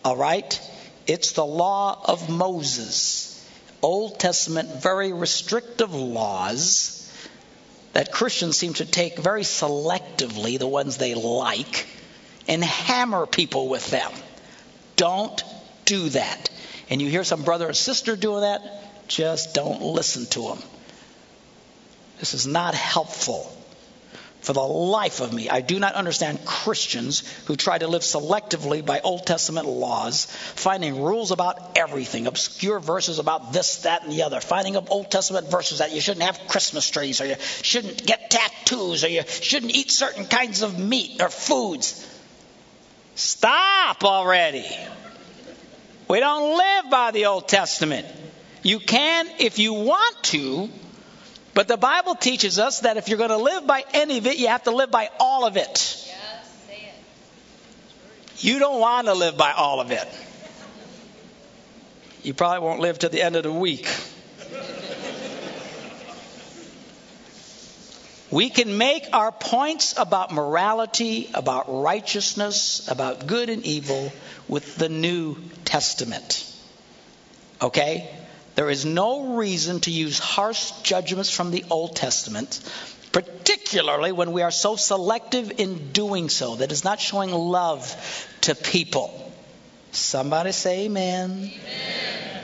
All 0.04 0.18
right? 0.18 0.60
It's 1.08 1.32
the 1.32 1.46
law 1.46 2.00
of 2.06 2.30
Moses. 2.30 3.26
Old 3.82 4.20
Testament, 4.20 4.82
very 4.82 5.14
restrictive 5.14 5.94
laws 5.94 6.96
that 7.94 8.12
Christians 8.12 8.58
seem 8.58 8.74
to 8.76 8.86
take 8.86 9.18
very 9.18 9.44
selectively, 9.44 10.60
the 10.60 10.68
ones 10.68 10.98
they 10.98 11.16
like, 11.16 11.88
and 12.48 12.64
hammer 12.64 13.26
people 13.26 13.70
with 13.70 13.90
them. 13.90 14.12
Don't 15.00 15.42
do 15.86 16.10
that. 16.10 16.50
And 16.90 17.02
you 17.02 17.10
hear 17.10 17.24
some 17.24 17.44
brother 17.44 17.70
or 17.70 17.74
sister 17.74 18.18
doing 18.18 18.42
that, 18.42 18.62
just 19.08 19.54
don't 19.54 19.82
listen 19.82 20.26
to 20.32 20.42
them. 20.50 20.60
This 22.20 22.34
is 22.34 22.46
not 22.46 22.76
helpful 22.76 23.50
For 24.42 24.54
the 24.54 24.62
life 24.62 25.20
of 25.20 25.34
me, 25.34 25.50
I 25.50 25.60
do 25.60 25.80
not 25.80 25.96
understand 25.96 26.46
Christians 26.46 27.28
who 27.46 27.58
try 27.58 27.78
to 27.78 27.88
live 27.88 28.04
selectively 28.04 28.86
by 28.86 29.02
Old 29.02 29.26
Testament 29.26 29.68
laws, 29.68 30.26
finding 30.26 31.02
rules 31.02 31.32
about 31.32 31.78
everything, 31.78 32.26
obscure 32.26 32.80
verses 32.80 33.20
about 33.20 33.52
this, 33.52 33.82
that, 33.84 34.04
and 34.04 34.14
the 34.14 34.24
other, 34.24 34.40
finding 34.40 34.78
up 34.78 34.92
Old 34.92 35.12
Testament 35.12 35.52
verses 35.52 35.80
that 35.80 35.94
you 35.94 36.00
shouldn't 36.00 36.26
have 36.26 36.48
Christmas 36.48 36.90
trees, 36.90 37.20
or 37.20 37.26
you 37.26 37.36
shouldn't 37.62 38.06
get 38.06 38.32
tattoos, 38.32 39.04
or 39.04 39.10
you 39.10 39.24
shouldn't 39.28 39.76
eat 39.76 39.92
certain 39.92 40.26
kinds 40.26 40.62
of 40.62 40.80
meat 40.80 41.22
or 41.22 41.30
foods. 41.30 42.06
Stop 43.20 44.06
already. 44.06 44.66
We 46.08 46.22
don't 46.22 46.58
live 46.58 46.90
by 46.90 47.12
the 47.12 47.26
Old 47.26 47.50
Testament. 47.50 48.08
You 48.64 48.80
can 48.80 49.28
if 49.40 49.60
you 49.60 49.74
want 49.74 50.24
to, 50.24 50.70
but 51.54 51.68
the 51.68 51.76
Bible 51.76 52.16
teaches 52.16 52.60
us 52.60 52.80
that 52.80 52.96
if 52.96 53.10
you're 53.10 53.18
going 53.18 53.32
to 53.32 53.36
live 53.36 53.68
by 53.68 53.84
any 53.94 54.20
of 54.20 54.26
it, 54.26 54.38
you 54.38 54.48
have 54.48 54.64
to 54.64 54.72
live 54.72 54.90
by 54.90 55.10
all 55.20 55.46
of 55.46 55.58
it. 55.58 56.10
You 58.38 58.58
don't 58.58 58.80
want 58.80 59.08
to 59.08 59.14
live 59.14 59.36
by 59.36 59.52
all 59.52 59.82
of 59.82 59.92
it. 59.92 60.08
You 62.24 62.34
probably 62.34 62.66
won't 62.66 62.80
live 62.80 63.00
to 63.00 63.10
the 63.10 63.22
end 63.22 63.36
of 63.36 63.44
the 63.44 63.52
week. 63.52 63.90
We 68.32 68.50
can 68.50 68.78
make 68.78 69.08
our 69.12 69.32
points 69.32 69.96
about 69.98 70.32
morality, 70.32 71.30
about 71.34 71.66
righteousness, 71.68 72.88
about 72.88 73.26
good 73.26 73.50
and 73.50 73.66
evil 73.66 74.12
with 74.48 74.76
the 74.76 74.90
New 74.90 75.38
Testament. 75.66 76.46
Okay? 77.60 78.10
There 78.54 78.70
is 78.70 78.86
no 78.86 79.36
reason 79.36 79.80
to 79.82 79.92
use 79.92 80.20
harsh 80.20 80.72
judgments 80.84 81.32
from 81.32 81.50
the 81.50 81.66
Old 81.72 81.96
Testament, 81.96 82.60
particularly 83.12 84.12
when 84.12 84.32
we 84.32 84.44
are 84.44 84.52
so 84.52 84.76
selective 84.76 85.60
in 85.60 85.92
doing 85.92 86.30
so 86.30 86.58
that 86.58 86.72
is 86.72 86.84
not 86.84 87.00
showing 87.00 87.32
love 87.32 87.96
to 88.42 88.54
people. 88.54 89.34
Somebody 89.92 90.52
say 90.52 90.86
amen. 90.86 91.32
amen. 91.32 92.44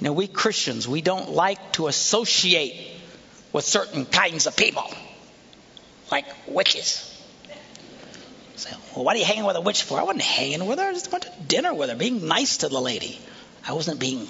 You 0.00 0.04
know, 0.04 0.12
we 0.12 0.26
Christians, 0.26 0.86
we 0.86 1.00
don't 1.00 1.30
like 1.30 1.72
to 1.72 1.86
associate 1.86 2.93
with 3.54 3.64
certain 3.64 4.04
kinds 4.04 4.46
of 4.46 4.56
people, 4.56 4.84
like 6.10 6.26
witches. 6.46 7.10
So, 8.56 8.68
well, 8.94 9.04
what 9.04 9.14
are 9.14 9.20
you 9.20 9.24
hanging 9.24 9.44
with 9.44 9.56
a 9.56 9.60
witch 9.60 9.84
for? 9.84 9.98
I 9.98 10.02
wasn't 10.02 10.22
hanging 10.22 10.66
with 10.66 10.80
her. 10.80 10.88
I 10.88 10.92
just 10.92 11.10
went 11.10 11.24
to 11.24 11.32
dinner 11.46 11.72
with 11.72 11.88
her, 11.88 11.96
being 11.96 12.26
nice 12.26 12.58
to 12.58 12.68
the 12.68 12.80
lady. 12.80 13.18
I 13.66 13.72
wasn't 13.72 14.00
being 14.00 14.26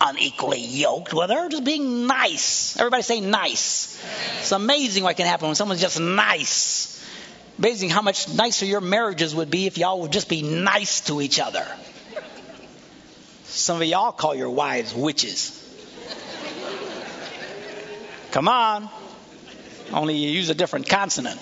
unequally 0.00 0.60
yoked 0.60 1.12
with 1.12 1.30
her, 1.30 1.50
just 1.50 1.64
being 1.64 2.06
nice. 2.06 2.78
Everybody 2.78 3.02
say 3.02 3.20
nice. 3.20 4.02
It's 4.40 4.52
amazing 4.52 5.04
what 5.04 5.16
can 5.16 5.26
happen 5.26 5.48
when 5.48 5.54
someone's 5.54 5.82
just 5.82 6.00
nice. 6.00 6.88
Amazing 7.58 7.90
how 7.90 8.00
much 8.00 8.32
nicer 8.32 8.64
your 8.64 8.80
marriages 8.80 9.34
would 9.34 9.50
be 9.50 9.66
if 9.66 9.76
y'all 9.76 10.00
would 10.00 10.12
just 10.12 10.30
be 10.30 10.40
nice 10.42 11.02
to 11.02 11.20
each 11.20 11.38
other. 11.38 11.66
Some 13.44 13.82
of 13.82 13.86
y'all 13.86 14.12
call 14.12 14.34
your 14.34 14.48
wives 14.48 14.94
witches. 14.94 15.61
Come 18.32 18.48
on. 18.48 18.88
Only 19.92 20.16
you 20.16 20.30
use 20.30 20.48
a 20.48 20.54
different 20.54 20.88
consonant. 20.88 21.38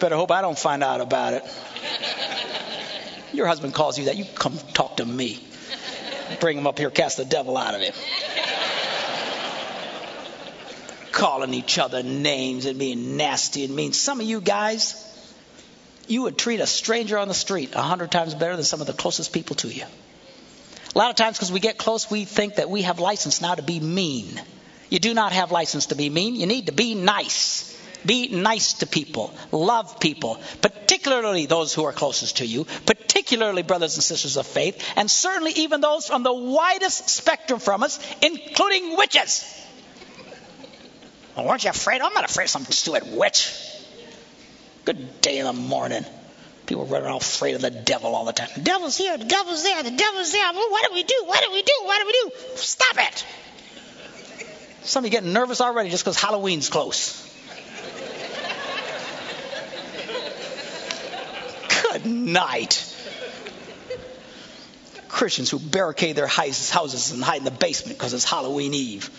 Better 0.00 0.16
hope 0.16 0.30
I 0.30 0.40
don't 0.40 0.58
find 0.58 0.82
out 0.82 1.02
about 1.02 1.34
it. 1.34 1.44
Your 3.34 3.46
husband 3.46 3.74
calls 3.74 3.98
you 3.98 4.06
that. 4.06 4.16
You 4.16 4.24
come 4.24 4.56
talk 4.72 4.96
to 4.96 5.04
me. 5.04 5.46
Bring 6.40 6.56
him 6.56 6.66
up 6.66 6.78
here, 6.78 6.90
cast 6.90 7.18
the 7.18 7.26
devil 7.26 7.58
out 7.58 7.74
of 7.74 7.82
him. 7.82 7.92
Calling 11.12 11.52
each 11.52 11.78
other 11.78 12.02
names 12.02 12.64
and 12.64 12.78
being 12.78 13.18
nasty 13.18 13.64
and 13.64 13.76
mean. 13.76 13.92
Some 13.92 14.20
of 14.20 14.26
you 14.26 14.40
guys, 14.40 14.94
you 16.08 16.22
would 16.22 16.38
treat 16.38 16.60
a 16.60 16.66
stranger 16.66 17.18
on 17.18 17.28
the 17.28 17.34
street 17.34 17.74
a 17.74 17.82
hundred 17.82 18.10
times 18.10 18.34
better 18.34 18.56
than 18.56 18.64
some 18.64 18.80
of 18.80 18.86
the 18.86 18.94
closest 18.94 19.32
people 19.32 19.56
to 19.56 19.68
you. 19.68 19.84
A 20.94 20.98
lot 20.98 21.10
of 21.10 21.16
times, 21.16 21.36
because 21.36 21.50
we 21.50 21.60
get 21.60 21.76
close, 21.76 22.10
we 22.10 22.24
think 22.24 22.56
that 22.56 22.70
we 22.70 22.82
have 22.82 23.00
license 23.00 23.40
now 23.40 23.54
to 23.54 23.62
be 23.62 23.80
mean. 23.80 24.40
You 24.90 25.00
do 25.00 25.12
not 25.12 25.32
have 25.32 25.50
license 25.50 25.86
to 25.86 25.96
be 25.96 26.08
mean. 26.08 26.36
You 26.36 26.46
need 26.46 26.66
to 26.66 26.72
be 26.72 26.94
nice. 26.94 27.72
Be 28.06 28.28
nice 28.28 28.74
to 28.74 28.86
people. 28.86 29.34
Love 29.50 29.98
people, 29.98 30.38
particularly 30.60 31.46
those 31.46 31.72
who 31.72 31.84
are 31.84 31.92
closest 31.92 32.36
to 32.36 32.46
you, 32.46 32.66
particularly 32.86 33.62
brothers 33.62 33.96
and 33.96 34.04
sisters 34.04 34.36
of 34.36 34.46
faith, 34.46 34.84
and 34.96 35.10
certainly 35.10 35.52
even 35.52 35.80
those 35.80 36.06
from 36.06 36.22
the 36.22 36.32
widest 36.32 37.08
spectrum 37.08 37.60
from 37.60 37.82
us, 37.82 37.98
including 38.20 38.96
witches. 38.96 39.44
Well, 41.34 41.46
weren't 41.46 41.64
you 41.64 41.70
afraid? 41.70 42.02
I'm 42.02 42.12
not 42.12 42.28
afraid 42.28 42.44
of 42.44 42.50
some 42.50 42.64
stupid 42.66 43.16
witch. 43.16 43.52
Good 44.84 45.22
day 45.22 45.38
in 45.38 45.46
the 45.46 45.52
morning. 45.54 46.04
People 46.66 46.86
running 46.86 47.06
around 47.06 47.20
afraid 47.20 47.54
of 47.54 47.60
the 47.60 47.70
devil 47.70 48.14
all 48.14 48.24
the 48.24 48.32
time. 48.32 48.48
The 48.54 48.62
devil's 48.62 48.96
here, 48.96 49.18
the 49.18 49.24
devil's 49.24 49.62
there, 49.62 49.82
the 49.82 49.90
devil's 49.90 50.32
there. 50.32 50.52
What 50.52 50.88
do 50.88 50.94
we 50.94 51.02
do? 51.02 51.22
What 51.26 51.44
do 51.44 51.52
we 51.52 51.62
do? 51.62 51.72
What 51.82 52.00
do 52.00 52.06
we 52.06 52.12
do? 52.12 52.30
Stop 52.56 52.96
it. 52.98 53.26
Some 54.82 55.04
of 55.04 55.06
you 55.06 55.10
getting 55.10 55.32
nervous 55.32 55.60
already 55.60 55.90
just 55.90 56.04
because 56.04 56.18
Halloween's 56.20 56.68
close. 56.68 57.20
Good 61.92 62.06
night. 62.06 62.90
Christians 65.08 65.50
who 65.50 65.58
barricade 65.58 66.16
their 66.16 66.26
houses 66.26 67.12
and 67.12 67.22
hide 67.22 67.38
in 67.38 67.44
the 67.44 67.50
basement 67.50 67.96
because 67.96 68.12
it's 68.14 68.24
Halloween 68.24 68.74
Eve. 68.74 69.10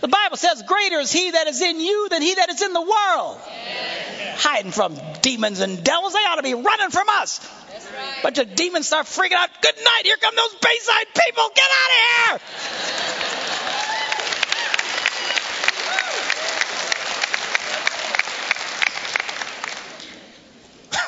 The 0.00 0.08
Bible 0.08 0.36
says, 0.36 0.62
Greater 0.62 1.00
is 1.00 1.10
he 1.10 1.32
that 1.32 1.48
is 1.48 1.60
in 1.60 1.80
you 1.80 2.08
than 2.08 2.22
he 2.22 2.34
that 2.34 2.48
is 2.50 2.62
in 2.62 2.72
the 2.72 2.80
world. 2.80 3.40
Hiding 4.36 4.70
from 4.70 4.96
demons 5.22 5.58
and 5.60 5.82
devils, 5.82 6.12
they 6.12 6.20
ought 6.20 6.36
to 6.36 6.42
be 6.42 6.54
running 6.54 6.90
from 6.90 7.08
us. 7.08 7.40
Right. 7.68 8.22
Bunch 8.22 8.38
of 8.38 8.54
demons 8.54 8.86
start 8.86 9.06
freaking 9.06 9.32
out. 9.32 9.50
Good 9.60 9.76
night, 9.76 10.02
here 10.04 10.16
come 10.20 10.36
those 10.36 10.54
Bayside 10.54 11.06
people. 11.14 11.50
Get 11.54 11.70
out 11.70 11.90
of 11.90 11.96
here. 12.30 12.40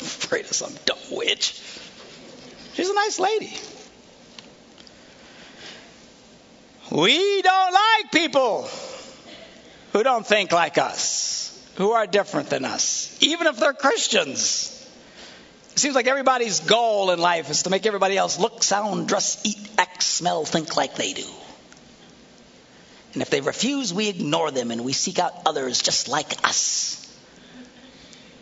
afraid 0.00 0.44
of 0.44 0.52
some 0.52 0.72
dumb 0.84 0.98
witch. 1.10 1.60
She's 2.74 2.88
a 2.88 2.94
nice 2.94 3.18
lady. 3.18 3.52
We 6.98 7.42
don't 7.42 7.72
like 7.72 8.10
people 8.10 8.68
who 9.92 10.02
don't 10.02 10.26
think 10.26 10.50
like 10.50 10.78
us, 10.78 11.72
who 11.76 11.92
are 11.92 12.08
different 12.08 12.50
than 12.50 12.64
us, 12.64 13.16
even 13.20 13.46
if 13.46 13.56
they're 13.56 13.72
Christians. 13.72 14.74
It 15.70 15.78
seems 15.78 15.94
like 15.94 16.08
everybody's 16.08 16.58
goal 16.58 17.12
in 17.12 17.20
life 17.20 17.50
is 17.50 17.62
to 17.62 17.70
make 17.70 17.86
everybody 17.86 18.16
else 18.16 18.40
look, 18.40 18.64
sound, 18.64 19.06
dress, 19.06 19.40
eat, 19.44 19.58
act, 19.78 20.02
smell, 20.02 20.44
think 20.44 20.76
like 20.76 20.96
they 20.96 21.12
do. 21.12 21.26
And 23.12 23.22
if 23.22 23.30
they 23.30 23.42
refuse, 23.42 23.94
we 23.94 24.08
ignore 24.08 24.50
them 24.50 24.72
and 24.72 24.84
we 24.84 24.92
seek 24.92 25.20
out 25.20 25.32
others 25.46 25.80
just 25.80 26.08
like 26.08 26.44
us. 26.44 26.96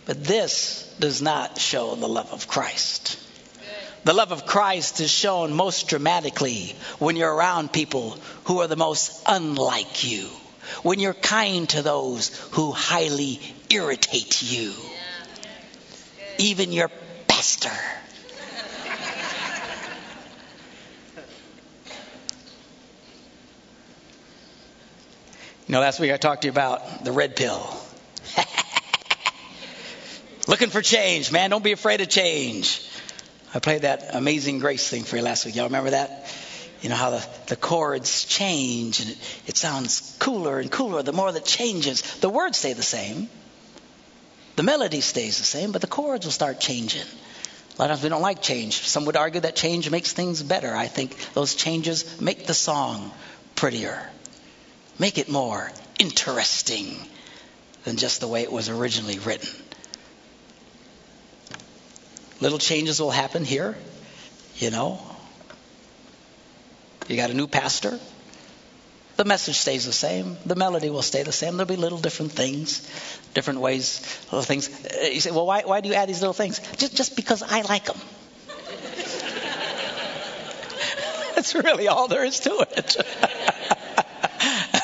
But 0.06 0.24
this 0.24 0.96
does 0.98 1.20
not 1.20 1.58
show 1.58 1.94
the 1.94 2.08
love 2.08 2.32
of 2.32 2.48
Christ. 2.48 3.18
The 4.06 4.14
love 4.14 4.30
of 4.30 4.46
Christ 4.46 5.00
is 5.00 5.10
shown 5.10 5.52
most 5.52 5.88
dramatically 5.88 6.76
when 7.00 7.16
you're 7.16 7.34
around 7.34 7.72
people 7.72 8.16
who 8.44 8.60
are 8.60 8.68
the 8.68 8.76
most 8.76 9.20
unlike 9.26 10.04
you, 10.04 10.28
when 10.84 11.00
you're 11.00 11.12
kind 11.12 11.68
to 11.70 11.82
those 11.82 12.28
who 12.52 12.70
highly 12.70 13.40
irritate 13.68 14.44
you, 14.44 14.74
even 16.38 16.70
your 16.70 16.88
pastor. 17.26 17.72
You 25.66 25.72
know, 25.72 25.80
last 25.80 25.98
week 25.98 26.12
I 26.12 26.16
talked 26.16 26.42
to 26.42 26.46
you 26.46 26.52
about 26.52 27.04
the 27.04 27.10
red 27.10 27.34
pill. 27.34 27.76
Looking 30.46 30.70
for 30.70 30.80
change, 30.80 31.32
man. 31.32 31.50
Don't 31.50 31.64
be 31.64 31.72
afraid 31.72 32.00
of 32.02 32.08
change. 32.08 32.85
I 33.56 33.58
played 33.58 33.82
that 33.82 34.14
Amazing 34.14 34.58
Grace 34.58 34.86
thing 34.86 35.04
for 35.04 35.16
you 35.16 35.22
last 35.22 35.46
week. 35.46 35.56
Y'all 35.56 35.64
remember 35.64 35.88
that? 35.88 36.30
You 36.82 36.90
know 36.90 36.94
how 36.94 37.08
the, 37.08 37.26
the 37.46 37.56
chords 37.56 38.26
change 38.26 39.00
and 39.00 39.08
it, 39.08 39.40
it 39.46 39.56
sounds 39.56 40.14
cooler 40.18 40.58
and 40.58 40.70
cooler 40.70 41.02
the 41.02 41.14
more 41.14 41.32
that 41.32 41.46
changes. 41.46 42.02
The 42.18 42.28
words 42.28 42.58
stay 42.58 42.74
the 42.74 42.82
same. 42.82 43.30
The 44.56 44.62
melody 44.62 45.00
stays 45.00 45.38
the 45.38 45.44
same, 45.44 45.72
but 45.72 45.80
the 45.80 45.86
chords 45.86 46.26
will 46.26 46.32
start 46.32 46.60
changing. 46.60 47.00
A 47.00 47.80
lot 47.80 47.90
of 47.90 47.96
times 47.96 48.02
we 48.02 48.10
don't 48.10 48.20
like 48.20 48.42
change. 48.42 48.74
Some 48.74 49.06
would 49.06 49.16
argue 49.16 49.40
that 49.40 49.56
change 49.56 49.90
makes 49.90 50.12
things 50.12 50.42
better. 50.42 50.76
I 50.76 50.86
think 50.86 51.16
those 51.32 51.54
changes 51.54 52.20
make 52.20 52.46
the 52.46 52.52
song 52.52 53.10
prettier, 53.54 54.06
make 54.98 55.16
it 55.16 55.30
more 55.30 55.72
interesting 55.98 56.94
than 57.84 57.96
just 57.96 58.20
the 58.20 58.28
way 58.28 58.42
it 58.42 58.52
was 58.52 58.68
originally 58.68 59.18
written. 59.18 59.48
Little 62.40 62.58
changes 62.58 63.00
will 63.00 63.10
happen 63.10 63.44
here, 63.44 63.76
you 64.56 64.70
know. 64.70 65.00
You 67.08 67.16
got 67.16 67.30
a 67.30 67.34
new 67.34 67.46
pastor. 67.46 67.98
The 69.16 69.24
message 69.24 69.56
stays 69.56 69.86
the 69.86 69.92
same. 69.92 70.36
The 70.44 70.56
melody 70.56 70.90
will 70.90 71.02
stay 71.02 71.22
the 71.22 71.32
same. 71.32 71.56
There'll 71.56 71.68
be 71.68 71.76
little 71.76 71.98
different 71.98 72.32
things, 72.32 72.86
different 73.32 73.60
ways, 73.60 74.02
little 74.26 74.42
things. 74.42 74.68
Uh, 74.68 75.06
you 75.06 75.20
say, 75.20 75.30
well, 75.30 75.46
why, 75.46 75.62
why 75.62 75.80
do 75.80 75.88
you 75.88 75.94
add 75.94 76.08
these 76.08 76.20
little 76.20 76.34
things? 76.34 76.60
Just, 76.76 76.94
just 76.94 77.16
because 77.16 77.42
I 77.42 77.62
like 77.62 77.86
them. 77.86 77.96
That's 81.34 81.54
really 81.54 81.88
all 81.88 82.08
there 82.08 82.24
is 82.24 82.40
to 82.40 82.66
it. 82.76 82.96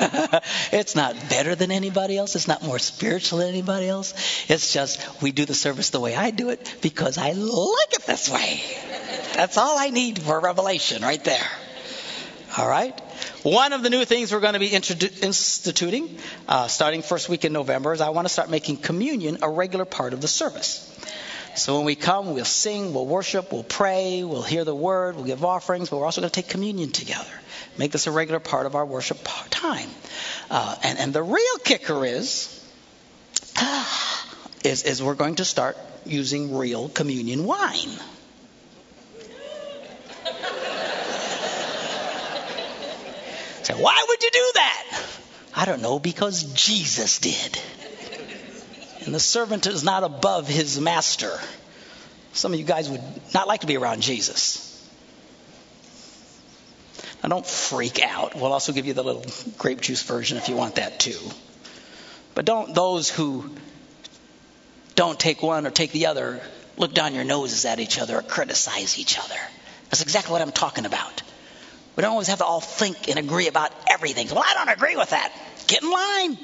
it's 0.73 0.95
not 0.97 1.15
better 1.29 1.55
than 1.55 1.71
anybody 1.71 2.17
else. 2.17 2.35
It's 2.37 2.49
not 2.49 2.62
more 2.62 2.79
spiritual 2.79 3.38
than 3.38 3.49
anybody 3.49 3.88
else. 3.88 4.15
It's 4.49 4.73
just 4.73 5.23
we 5.23 5.33
do 5.33 5.45
the 5.45 5.55
service 5.55 5.91
the 5.91 6.01
way 6.01 6.15
I 6.15 6.31
do 6.31 6.51
it 6.51 6.77
because 6.83 7.19
I 7.19 7.33
like 7.33 7.93
it 7.93 8.03
this 8.07 8.29
way. 8.29 8.62
That's 9.35 9.57
all 9.57 9.79
I 9.79 9.91
need 9.91 10.21
for 10.21 10.41
revelation 10.41 11.03
right 11.03 11.23
there. 11.23 11.49
All 12.59 12.69
right? 12.69 12.99
One 13.43 13.73
of 13.73 13.83
the 13.83 13.91
new 13.91 14.05
things 14.05 14.33
we're 14.33 14.41
going 14.41 14.55
to 14.55 14.59
be 14.59 14.75
instituting 14.75 16.19
uh, 16.49 16.69
starting 16.69 17.03
first 17.03 17.29
week 17.29 17.45
in 17.45 17.53
November 17.53 17.93
is 17.93 18.01
I 18.01 18.11
want 18.11 18.27
to 18.27 18.33
start 18.33 18.51
making 18.51 18.77
communion 18.79 19.38
a 19.43 19.49
regular 19.49 19.85
part 19.85 20.12
of 20.12 20.21
the 20.21 20.29
service. 20.29 20.88
So 21.55 21.77
when 21.77 21.85
we 21.85 21.97
come, 21.97 22.33
we'll 22.33 22.45
sing, 22.47 22.95
we'll 22.95 23.07
worship, 23.07 23.53
we'll 23.53 23.62
pray, 23.62 24.25
we'll 24.25 24.43
hear 24.43 24.65
the 24.65 24.75
word, 24.75 25.17
we'll 25.17 25.27
give 25.27 25.45
offerings, 25.45 25.91
but 25.91 25.99
we're 25.99 26.07
also 26.07 26.23
going 26.23 26.31
to 26.31 26.35
take 26.35 26.49
communion 26.49 26.91
together. 26.91 27.31
Make 27.77 27.93
this 27.93 28.07
a 28.07 28.11
regular 28.11 28.41
part 28.41 28.65
of 28.65 28.75
our 28.75 28.87
worship 28.87 29.19
time. 29.51 29.88
Uh, 30.51 30.77
and, 30.83 30.99
and 30.99 31.12
the 31.12 31.23
real 31.23 31.59
kicker 31.62 32.07
is, 32.07 32.59
is, 34.65 34.85
is 34.85 35.03
we're 35.03 35.15
going 35.15 35.37
to 35.37 35.45
start 35.45 35.77
using 36.07 36.57
real 36.57 36.88
communion 36.88 37.45
wine. 37.45 37.91
So 43.62 43.75
why 43.75 44.05
would 44.09 44.23
you 44.25 44.31
do 44.33 44.51
that? 44.55 45.03
I 45.55 45.65
don't 45.67 45.83
know, 45.83 46.01
because 46.01 46.43
Jesus 46.53 47.21
did. 47.21 47.61
And 49.05 49.15
the 49.15 49.21
servant 49.21 49.67
is 49.67 49.83
not 49.83 50.05
above 50.05 50.49
his 50.49 50.81
master. 50.81 51.38
Some 52.33 52.53
of 52.53 52.59
you 52.59 52.65
guys 52.65 52.88
would 52.88 53.03
not 53.35 53.49
like 53.49 53.61
to 53.61 53.67
be 53.67 53.77
around 53.77 54.03
Jesus. 54.03 54.69
Now, 57.23 57.29
don't 57.29 57.47
freak 57.47 58.03
out. 58.03 58.35
We'll 58.35 58.53
also 58.53 58.73
give 58.73 58.87
you 58.87 58.95
the 58.95 59.03
little 59.03 59.25
grape 59.59 59.81
juice 59.81 60.03
version 60.03 60.38
if 60.38 60.49
you 60.49 60.57
want 60.57 60.77
that 60.77 60.99
too. 60.99 61.19
But 62.35 62.45
don't 62.45 62.75
those 62.75 63.11
who 63.11 63.51
don't 64.95 65.19
take 65.19 65.43
one 65.43 65.67
or 65.67 65.71
take 65.71 65.93
the 65.93 66.07
other 66.07 66.41
look 66.77 66.95
down 66.95 67.15
your 67.15 67.25
noses 67.25 67.65
at 67.65 67.79
each 67.81 67.99
other 67.99 68.19
or 68.19 68.23
criticize 68.23 68.99
each 68.99 69.19
other. 69.19 69.38
That's 69.91 70.03
exactly 70.03 70.33
what 70.33 70.43
I'm 70.43 70.53
talking 70.53 70.87
about. 70.87 71.23
We 71.95 72.01
don't 72.01 72.12
always 72.12 72.29
have 72.29 72.38
to 72.38 72.45
all 72.45 72.61
think 72.61 73.09
and 73.09 73.19
agree 73.19 73.49
about 73.49 73.73
everything. 73.91 74.29
Well, 74.29 74.43
I 74.45 74.55
don't 74.55 74.71
agree 74.71 74.97
with 74.97 75.11
that. 75.11 75.33
Get 75.67 75.83
in 75.83 75.91
line. 75.91 76.38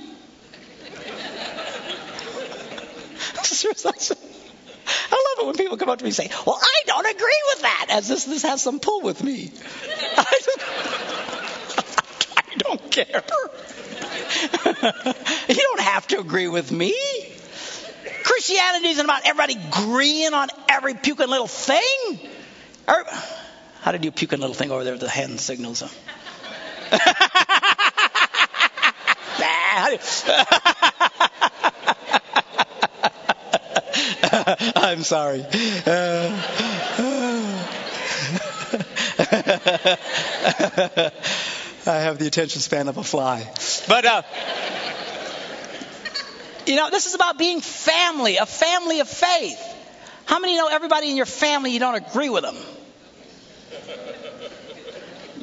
I 5.10 5.34
love 5.36 5.44
it 5.44 5.46
when 5.46 5.56
people 5.56 5.76
come 5.76 5.88
up 5.90 5.98
to 5.98 6.04
me 6.04 6.08
and 6.08 6.14
say, 6.16 6.30
Well, 6.46 6.58
I 6.60 6.82
don't 6.86 7.06
agree 7.06 7.42
with 7.54 7.62
that, 7.62 7.86
as 7.90 8.08
this, 8.08 8.24
this 8.24 8.42
has 8.42 8.62
some 8.62 8.80
pull 8.80 9.02
with 9.02 9.22
me. 9.22 9.50
I, 10.16 10.40
I 12.36 12.42
don't 12.56 12.90
care. 12.90 13.22
you 15.48 15.54
don't 15.54 15.80
have 15.80 16.06
to 16.08 16.20
agree 16.20 16.48
with 16.48 16.72
me. 16.72 16.94
Christianity 18.24 18.88
isn't 18.88 19.04
about 19.04 19.26
everybody 19.26 19.58
agreeing 19.68 20.32
on 20.34 20.48
every 20.68 20.94
puking 20.94 21.28
little 21.28 21.46
thing. 21.46 22.18
Or, 22.86 23.04
how 23.80 23.92
did 23.92 24.04
you 24.04 24.10
puking 24.10 24.40
little 24.40 24.54
thing 24.54 24.70
over 24.70 24.84
there 24.84 24.94
with 24.94 25.02
the 25.02 25.08
hand 25.08 25.40
signals? 25.40 25.82
I'm 34.76 35.02
sorry. 35.02 35.42
Uh, 35.42 35.46
I 41.86 42.00
have 42.00 42.18
the 42.18 42.26
attention 42.26 42.62
span 42.62 42.88
of 42.88 42.96
a 42.96 43.04
fly. 43.04 43.46
But, 43.88 44.06
uh, 44.06 44.22
you 46.66 46.76
know, 46.76 46.88
this 46.90 47.06
is 47.06 47.14
about 47.14 47.36
being 47.36 47.60
family, 47.60 48.38
a 48.38 48.46
family 48.46 49.00
of 49.00 49.08
faith. 49.08 49.60
How 50.24 50.38
many 50.38 50.56
know 50.56 50.68
everybody 50.68 51.10
in 51.10 51.16
your 51.16 51.26
family 51.26 51.72
you 51.72 51.80
don't 51.80 51.96
agree 51.96 52.30
with 52.30 52.44
them? 52.44 52.56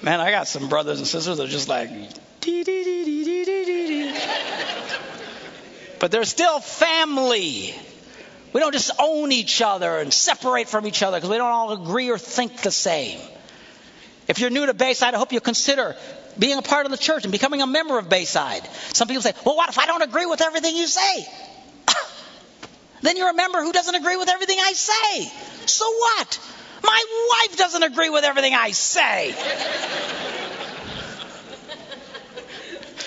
Man, 0.02 0.20
I 0.20 0.32
got 0.32 0.48
some 0.48 0.68
brothers 0.68 0.98
and 0.98 1.08
sisters 1.08 1.38
that 1.38 1.44
are 1.44 1.48
just 1.48 1.70
like, 1.70 1.92
dee, 2.42 2.64
dee, 2.64 2.84
dee, 2.84 4.16
but 6.00 6.12
they're 6.12 6.26
still 6.26 6.60
family. 6.60 7.76
We 8.56 8.62
don't 8.62 8.72
just 8.72 8.92
own 9.00 9.34
each 9.34 9.62
other 9.62 9.98
and 9.98 10.14
separate 10.14 10.70
from 10.70 10.88
each 10.88 11.04
other 11.04 11.18
because 11.18 11.30
we 11.30 11.36
don't 11.36 11.52
all 11.52 11.74
agree 11.74 12.10
or 12.10 12.18
think 12.18 12.62
the 12.62 12.72
same. 12.72 13.20
If 14.30 14.40
you're 14.40 14.50
new 14.50 14.66
to 14.66 14.74
Bayside, 14.74 15.14
I 15.14 15.18
hope 15.18 15.34
you 15.34 15.42
consider 15.42 15.98
being 16.40 16.58
a 16.58 16.62
part 16.62 16.86
of 16.86 16.92
the 16.94 16.98
church 16.98 17.26
and 17.26 17.34
becoming 17.34 17.62
a 17.62 17.68
member 17.68 17.98
of 18.00 18.08
Bayside. 18.08 18.66
Some 18.94 19.10
people 19.10 19.24
say, 19.24 19.34
well, 19.46 19.58
what 19.58 19.68
if 19.68 19.78
I 19.78 19.88
don't 19.88 20.04
agree 20.04 20.26
with 20.26 20.42
everything 20.42 20.78
you 20.78 20.88
say? 20.88 21.28
then 23.02 23.18
you're 23.18 23.30
a 23.30 23.34
member 23.34 23.62
who 23.62 23.74
doesn't 23.74 23.94
agree 23.94 24.16
with 24.16 24.30
everything 24.30 24.58
I 24.58 24.72
say. 24.72 25.30
So 25.66 25.92
what? 25.92 26.40
My 26.82 27.04
wife 27.42 27.58
doesn't 27.58 27.84
agree 27.84 28.10
with 28.10 28.24
everything 28.24 28.54
I 28.54 28.72
say. 28.72 29.30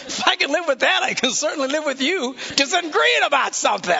if 0.08 0.28
I 0.28 0.36
can 0.36 0.52
live 0.52 0.66
with 0.68 0.80
that, 0.80 1.00
I 1.04 1.14
can 1.14 1.30
certainly 1.30 1.68
live 1.68 1.86
with 1.86 2.02
you 2.02 2.36
disagreeing 2.54 3.22
about 3.24 3.54
something. 3.54 3.94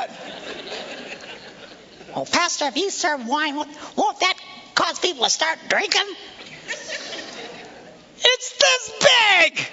Well, 2.19 2.27
Pastor, 2.27 2.65
if 2.65 2.77
you 2.77 2.91
serve 2.91 3.29
wine, 3.29 3.55
won't 3.55 4.19
that 4.19 4.35
cause 4.75 4.99
people 4.99 5.23
to 5.23 5.31
start 5.31 5.57
drinking? 5.69 6.03
It's 8.19 8.59
this 8.59 8.93
big! 8.99 9.69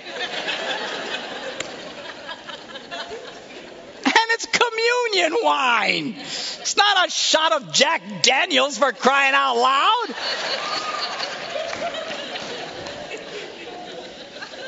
and 4.06 4.14
it's 4.30 4.46
communion 4.46 5.40
wine. 5.44 6.16
It's 6.20 6.78
not 6.78 7.08
a 7.08 7.10
shot 7.10 7.54
of 7.54 7.74
Jack 7.74 8.04
Daniels 8.22 8.78
for 8.78 8.92
crying 8.92 9.34
out 9.34 9.56
loud. 9.56 10.16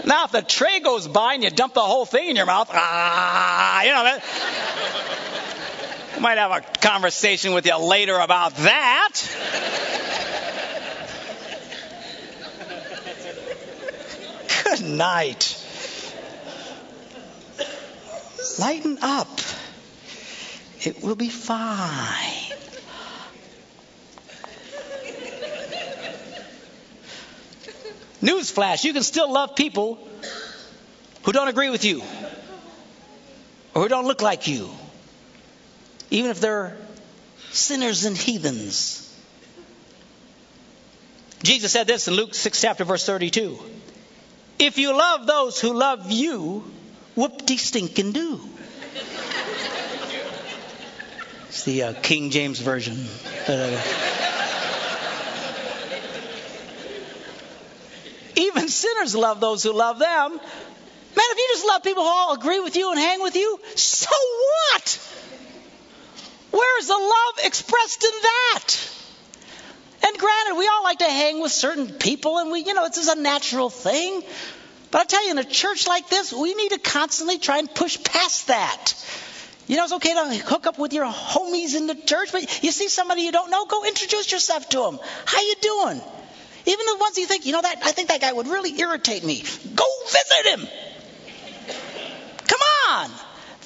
Now, 0.08 0.24
if 0.24 0.32
the 0.32 0.42
tray 0.42 0.80
goes 0.80 1.08
by 1.08 1.36
and 1.36 1.44
you 1.44 1.52
dump 1.52 1.76
the 1.76 1.82
whole 1.82 2.06
thing 2.06 2.30
in 2.30 2.38
your 2.38 2.48
mouth, 2.48 2.70
ah, 2.72 3.84
you 3.84 3.92
know 3.92 4.04
that. 4.04 4.24
Might 6.20 6.38
have 6.40 6.52
a 6.52 6.62
conversation 6.82 7.54
with 7.54 7.66
you 7.66 7.78
later 7.78 8.18
about 8.18 8.56
that. 8.58 9.14
Good 14.64 14.82
night. 14.82 15.64
Lighten 18.60 18.98
up. 19.02 19.40
It 20.82 21.04
will 21.04 21.16
be 21.16 21.30
fine. 21.30 22.48
Newsflash, 28.22 28.84
you 28.84 28.94
can 28.94 29.04
still 29.04 29.32
love 29.32 29.56
people 29.56 30.00
who 31.24 31.32
don't 31.32 31.48
agree 31.48 31.70
with 31.70 31.86
you 31.86 32.02
or 33.74 33.84
who 33.84 33.88
don't 33.88 34.06
look 34.06 34.22
like 34.22 34.48
you, 34.48 34.70
even 36.10 36.32
if 36.32 36.40
they're 36.40 36.78
sinners 37.52 38.06
and 38.06 38.18
heathens. 38.18 39.04
Jesus 41.44 41.72
said 41.72 41.88
this 41.88 42.08
in 42.08 42.16
Luke 42.16 42.34
6 42.34 42.62
chapter 42.62 42.84
verse 42.84 43.06
32. 43.06 43.60
If 44.60 44.78
you 44.78 44.98
love 44.98 45.28
those 45.28 45.62
who 45.62 45.74
love 45.74 46.12
you, 46.12 46.64
whoop-de 47.16 47.58
stinking 47.58 48.12
do. 48.12 48.40
It's 51.50 51.64
the 51.64 51.84
uh, 51.84 51.94
King 52.02 52.30
James 52.30 52.60
Version. 52.60 52.96
Even 58.36 58.70
sinners 58.70 59.16
love 59.16 59.40
those 59.40 59.64
who 59.64 59.74
love 59.74 59.98
them. 60.00 60.32
Man, 60.32 60.40
if 61.32 61.38
you 61.38 61.48
just 61.54 61.66
love 61.66 61.84
people 61.84 62.04
who 62.04 62.10
all 62.10 62.34
agree 62.36 62.60
with 62.60 62.76
you 62.76 62.92
and 62.92 63.00
hang 63.00 63.22
with 63.22 63.36
you, 63.36 63.60
so 63.76 64.12
what? 64.72 65.07
Where's 66.58 66.88
the 66.88 66.94
love 66.94 67.46
expressed 67.46 68.04
in 68.04 68.12
that? 68.24 68.76
And 70.08 70.18
granted, 70.18 70.58
we 70.58 70.68
all 70.68 70.84
like 70.84 71.00
to 71.00 71.06
hang 71.06 71.42
with 71.42 71.52
certain 71.52 71.88
people, 71.88 72.40
and 72.40 72.52
we, 72.52 72.64
you 72.64 72.74
know, 72.74 72.88
this 72.88 72.98
is 72.98 73.10
a 73.10 73.16
natural 73.16 73.70
thing. 73.70 74.24
But 74.90 75.02
I 75.02 75.06
tell 75.06 75.26
you, 75.26 75.32
in 75.32 75.38
a 75.38 75.44
church 75.44 75.86
like 75.86 76.10
this, 76.10 76.34
we 76.34 76.56
need 76.56 76.72
to 76.72 76.80
constantly 76.80 77.38
try 77.38 77.60
and 77.60 77.74
push 77.74 78.02
past 78.04 78.48
that. 78.48 78.94
You 79.68 79.76
know, 79.76 79.84
it's 79.84 79.94
okay 79.94 80.14
to 80.14 80.36
hook 80.46 80.66
up 80.66 80.80
with 80.80 80.94
your 80.94 81.06
homies 81.06 81.76
in 81.76 81.88
the 81.88 81.96
church, 81.96 82.32
but 82.32 82.64
you 82.64 82.72
see 82.72 82.88
somebody 82.88 83.24
you 83.24 83.32
don't 83.32 83.52
know, 83.52 83.66
go 83.66 83.86
introduce 83.86 84.32
yourself 84.32 84.68
to 84.70 84.80
them. 84.80 85.00
How 85.26 85.42
you 85.42 85.56
doing? 85.62 86.02
Even 86.66 86.86
the 86.86 86.98
ones 87.00 87.18
you 87.18 87.28
think, 87.28 87.46
you 87.46 87.52
know, 87.52 87.62
that 87.62 87.80
I 87.84 87.92
think 87.92 88.10
that 88.10 88.22
guy 88.22 88.34
would 88.34 88.48
really 88.48 88.80
irritate 88.80 89.24
me. 89.24 89.44
Go 89.76 89.86
visit 90.06 90.60
him. 90.60 90.68
Come 92.48 92.62
on. 92.90 93.12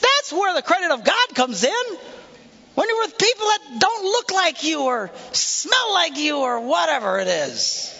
That's 0.02 0.34
where 0.34 0.54
the 0.56 0.62
credit 0.62 0.92
of 0.92 1.04
God 1.04 1.36
comes 1.36 1.64
in. 1.64 1.98
When 2.82 2.90
you're 2.90 3.06
with 3.06 3.18
people 3.20 3.46
that 3.46 3.60
don't 3.78 4.04
look 4.06 4.32
like 4.32 4.64
you 4.64 4.82
or 4.86 5.12
smell 5.34 5.94
like 5.94 6.18
you 6.18 6.40
or 6.40 6.62
whatever 6.62 7.20
it 7.20 7.28
is. 7.28 7.96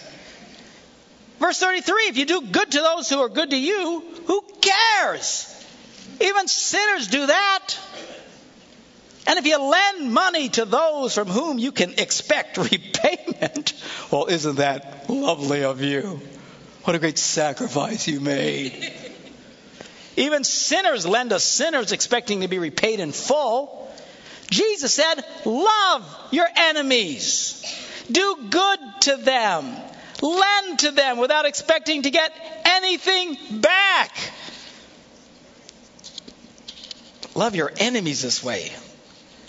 Verse 1.38 1.60
33 1.60 2.02
if 2.08 2.16
you 2.16 2.24
do 2.24 2.40
good 2.40 2.72
to 2.72 2.80
those 2.80 3.08
who 3.08 3.20
are 3.20 3.28
good 3.28 3.50
to 3.50 3.56
you, 3.56 4.02
who 4.26 4.42
cares? 4.60 5.46
Even 6.20 6.48
sinners 6.48 7.06
do 7.06 7.26
that. 7.26 7.78
And 9.28 9.38
if 9.38 9.46
you 9.46 9.62
lend 9.62 10.12
money 10.12 10.48
to 10.48 10.64
those 10.64 11.14
from 11.14 11.28
whom 11.28 11.60
you 11.60 11.70
can 11.70 11.92
expect 11.98 12.56
repayment, 12.72 13.74
well, 14.10 14.26
isn't 14.26 14.56
that 14.56 15.08
lovely 15.08 15.62
of 15.62 15.80
you? 15.80 16.20
What 16.82 16.96
a 16.96 16.98
great 16.98 17.18
sacrifice 17.18 18.08
you 18.08 18.18
made. 18.18 18.92
Even 20.16 20.42
sinners 20.42 21.06
lend 21.06 21.30
to 21.30 21.38
sinners 21.38 21.92
expecting 21.92 22.40
to 22.40 22.48
be 22.48 22.58
repaid 22.58 22.98
in 22.98 23.12
full. 23.12 23.78
Jesus 24.50 24.92
said, 24.92 25.24
Love 25.44 26.28
your 26.30 26.46
enemies, 26.54 27.64
do 28.10 28.36
good 28.50 28.78
to 29.02 29.16
them, 29.16 29.74
lend 30.20 30.78
to 30.80 30.90
them 30.90 31.18
without 31.18 31.46
expecting 31.46 32.02
to 32.02 32.10
get 32.10 32.32
anything 32.64 33.36
back. 33.60 34.10
Love 37.34 37.54
your 37.56 37.72
enemies 37.78 38.22
this 38.22 38.42
way. 38.42 38.70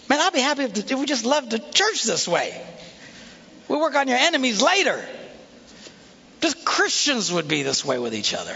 Man, 0.10 0.20
I'd 0.22 0.34
be 0.34 0.40
happy 0.40 0.64
if, 0.64 0.92
we 0.92 1.06
just 1.06 1.26
love 1.26 1.50
the 1.50 1.60
church 1.60 2.04
this 2.04 2.28
way. 2.28 2.62
We 3.68 3.78
work 3.78 3.96
on 3.96 4.08
your 4.08 4.18
enemies 4.18 4.62
later. 4.62 5.04
Just 6.42 6.66
Christians 6.66 7.32
would 7.32 7.48
be 7.48 7.64
this 7.64 7.84
way 7.84 8.00
with 8.00 8.14
each 8.14 8.34
other. 8.34 8.56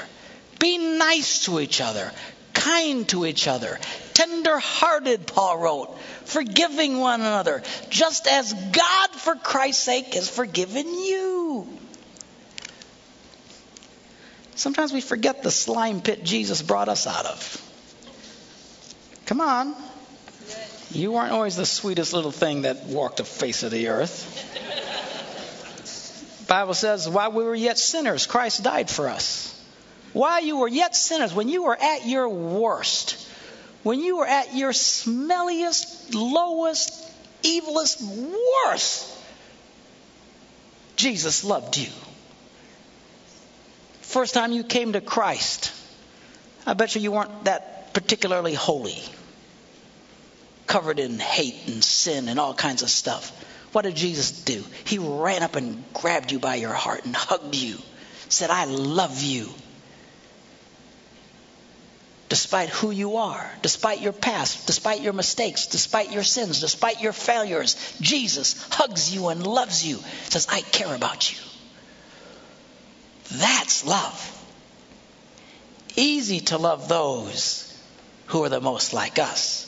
Be 0.59 0.77
nice 0.77 1.45
to 1.45 1.59
each 1.59 1.81
other, 1.81 2.11
kind 2.57 3.07
to 3.09 3.25
each 3.25 3.47
other, 3.47 3.79
tender 4.13 4.57
hearted, 4.59 5.27
Paul 5.27 5.57
wrote, 5.59 5.97
forgiving 6.25 6.99
one 6.99 7.21
another, 7.21 7.63
just 7.89 8.27
as 8.27 8.53
God, 8.53 9.09
for 9.11 9.35
Christ's 9.35 9.83
sake, 9.83 10.13
has 10.15 10.29
forgiven 10.29 10.87
you. 10.87 11.67
Sometimes 14.55 14.91
we 14.91 15.01
forget 15.01 15.43
the 15.43 15.51
slime 15.51 16.01
pit 16.01 16.23
Jesus 16.23 16.61
brought 16.63 16.89
us 16.89 17.05
out 17.05 17.25
of. 17.25 17.63
Come 19.27 19.39
on. 19.39 19.75
You 20.89 21.11
weren't 21.11 21.31
always 21.31 21.55
the 21.55 21.65
sweetest 21.65 22.13
little 22.13 22.31
thing 22.31 22.63
that 22.63 22.85
walked 22.85 23.17
the 23.17 23.23
face 23.23 23.63
of 23.63 23.71
the 23.71 23.89
earth. 23.89 24.45
Bible 26.47 26.73
says, 26.73 27.09
while 27.09 27.31
we 27.31 27.43
were 27.43 27.53
yet 27.53 27.77
sinners, 27.77 28.25
Christ 28.25 28.63
died 28.63 28.89
for 28.89 29.09
us. 29.09 29.53
While 30.13 30.43
you 30.43 30.57
were 30.57 30.67
yet 30.67 30.95
sinners, 30.95 31.33
when 31.33 31.49
you 31.49 31.63
were 31.63 31.77
at 31.79 32.05
your 32.05 32.29
worst, 32.29 33.27
when 33.83 33.99
you 33.99 34.17
were 34.17 34.27
at 34.27 34.55
your 34.55 34.71
smelliest, 34.71 36.13
lowest, 36.13 36.91
evilest, 37.43 38.01
worst, 38.65 39.13
Jesus 40.95 41.43
loved 41.43 41.77
you. 41.77 41.89
First 44.01 44.33
time 44.33 44.51
you 44.51 44.63
came 44.63 44.93
to 44.93 45.01
Christ, 45.01 45.71
I 46.65 46.73
bet 46.73 46.95
you 46.95 47.01
you 47.01 47.11
weren't 47.11 47.45
that 47.45 47.93
particularly 47.93 48.53
holy 48.53 49.01
covered 50.65 50.99
in 50.99 51.19
hate 51.19 51.67
and 51.67 51.83
sin 51.83 52.27
and 52.27 52.39
all 52.39 52.53
kinds 52.53 52.81
of 52.81 52.89
stuff. 52.89 53.31
What 53.71 53.83
did 53.83 53.95
Jesus 53.95 54.31
do? 54.31 54.63
He 54.85 54.97
ran 54.97 55.43
up 55.43 55.55
and 55.55 55.83
grabbed 55.93 56.31
you 56.31 56.39
by 56.39 56.55
your 56.55 56.73
heart 56.73 57.05
and 57.05 57.15
hugged 57.15 57.55
you, 57.55 57.77
said, 58.29 58.49
I 58.49 58.65
love 58.65 59.21
you. 59.21 59.49
Despite 62.29 62.69
who 62.69 62.91
you 62.91 63.17
are, 63.17 63.49
despite 63.61 64.01
your 64.01 64.11
past, 64.11 64.67
despite 64.67 65.01
your 65.01 65.13
mistakes, 65.13 65.67
despite 65.67 66.11
your 66.11 66.23
sins, 66.23 66.59
despite 66.59 67.01
your 67.01 67.13
failures, 67.13 67.97
Jesus 68.01 68.67
hugs 68.69 69.13
you 69.13 69.29
and 69.29 69.47
loves 69.47 69.85
you, 69.85 69.99
says, 70.25 70.47
I 70.49 70.61
care 70.61 70.93
about 70.93 71.31
you. 71.31 71.37
That's 73.31 73.85
love. 73.85 74.33
Easy 75.95 76.41
to 76.41 76.57
love 76.57 76.89
those 76.89 77.63
who 78.27 78.43
are 78.43 78.49
the 78.49 78.61
most 78.61 78.93
like 78.93 79.19
us. 79.19 79.63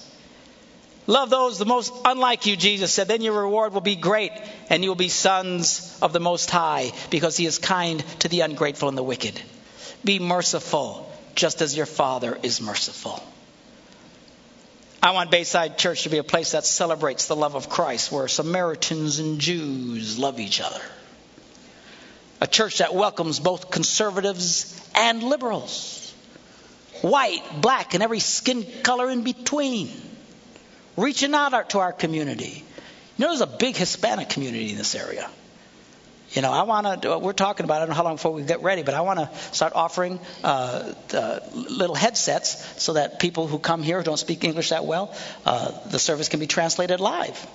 Love 1.08 1.30
those 1.32 1.58
the 1.58 1.66
most 1.66 1.92
unlike 2.06 2.46
you, 2.46 2.56
Jesus 2.56 2.94
said. 2.94 3.08
Then 3.08 3.22
your 3.22 3.42
reward 3.42 3.74
will 3.74 3.82
be 3.82 3.96
great, 3.96 4.32
and 4.70 4.84
you 4.84 4.92
will 4.92 4.96
be 4.96 5.10
sons 5.10 5.98
of 6.04 6.14
the 6.14 6.20
Most 6.20 6.52
High, 6.52 6.92
because 7.10 7.36
He 7.36 7.48
is 7.48 7.58
kind 7.58 8.04
to 8.20 8.28
the 8.28 8.42
ungrateful 8.42 8.90
and 8.90 8.98
the 8.98 9.02
wicked. 9.02 9.42
Be 10.04 10.20
merciful, 10.20 11.09
just 11.36 11.62
as 11.62 11.76
your 11.76 11.86
Father 11.86 12.38
is 12.42 12.62
merciful. 12.62 13.24
I 15.02 15.12
want 15.12 15.32
Bayside 15.32 15.78
Church 15.78 16.04
to 16.04 16.10
be 16.10 16.18
a 16.18 16.24
place 16.24 16.52
that 16.52 16.66
celebrates 16.66 17.28
the 17.28 17.36
love 17.36 17.56
of 17.56 17.70
Christ, 17.70 18.12
where 18.12 18.28
Samaritans 18.28 19.20
and 19.20 19.40
Jews 19.40 20.20
love 20.20 20.40
each 20.40 20.60
other. 20.60 20.82
A 22.42 22.48
church 22.48 22.80
that 22.80 22.94
welcomes 22.94 23.40
both 23.40 23.72
conservatives 23.72 24.80
and 24.96 25.24
liberals, 25.24 26.14
white, 27.02 27.44
black, 27.62 27.94
and 27.94 28.04
every 28.04 28.20
skin 28.20 28.66
color 28.84 29.10
in 29.10 29.24
between 29.24 29.90
reaching 30.98 31.34
out 31.34 31.70
to 31.72 31.80
our 31.80 31.94
community. 31.94 32.64
You 33.18 33.26
know, 33.26 33.28
there's 33.30 33.42
a 33.42 33.58
big 33.58 33.76
Hispanic 33.76 34.30
community 34.30 34.72
in 34.72 34.78
this 34.78 34.96
area. 34.96 35.30
You 36.32 36.44
know, 36.44 36.52
I 36.52 36.64
want 36.64 37.02
to, 37.02 37.18
we're 37.18 37.34
talking 37.34 37.64
about, 37.64 37.78
I 37.78 37.80
don't 37.80 37.90
know 37.90 37.96
how 37.96 38.04
long 38.04 38.16
before 38.16 38.34
we 38.34 38.44
get 38.44 38.62
ready, 38.62 38.84
but 38.84 38.94
I 38.94 39.02
want 39.02 39.20
to 39.20 39.30
start 39.52 39.74
offering 39.74 40.20
uh, 40.44 40.94
uh, 41.12 41.40
little 41.54 41.96
headsets 41.96 42.82
so 42.82 42.94
that 42.94 43.20
people 43.20 43.48
who 43.48 43.58
come 43.58 43.82
here 43.82 43.98
who 43.98 44.04
don't 44.04 44.20
speak 44.20 44.44
English 44.44 44.70
that 44.70 44.86
well, 44.86 45.16
uh, 45.46 45.72
the 45.90 45.98
service 45.98 46.30
can 46.30 46.40
be 46.40 46.46
translated 46.46 47.00
live. 47.00 47.48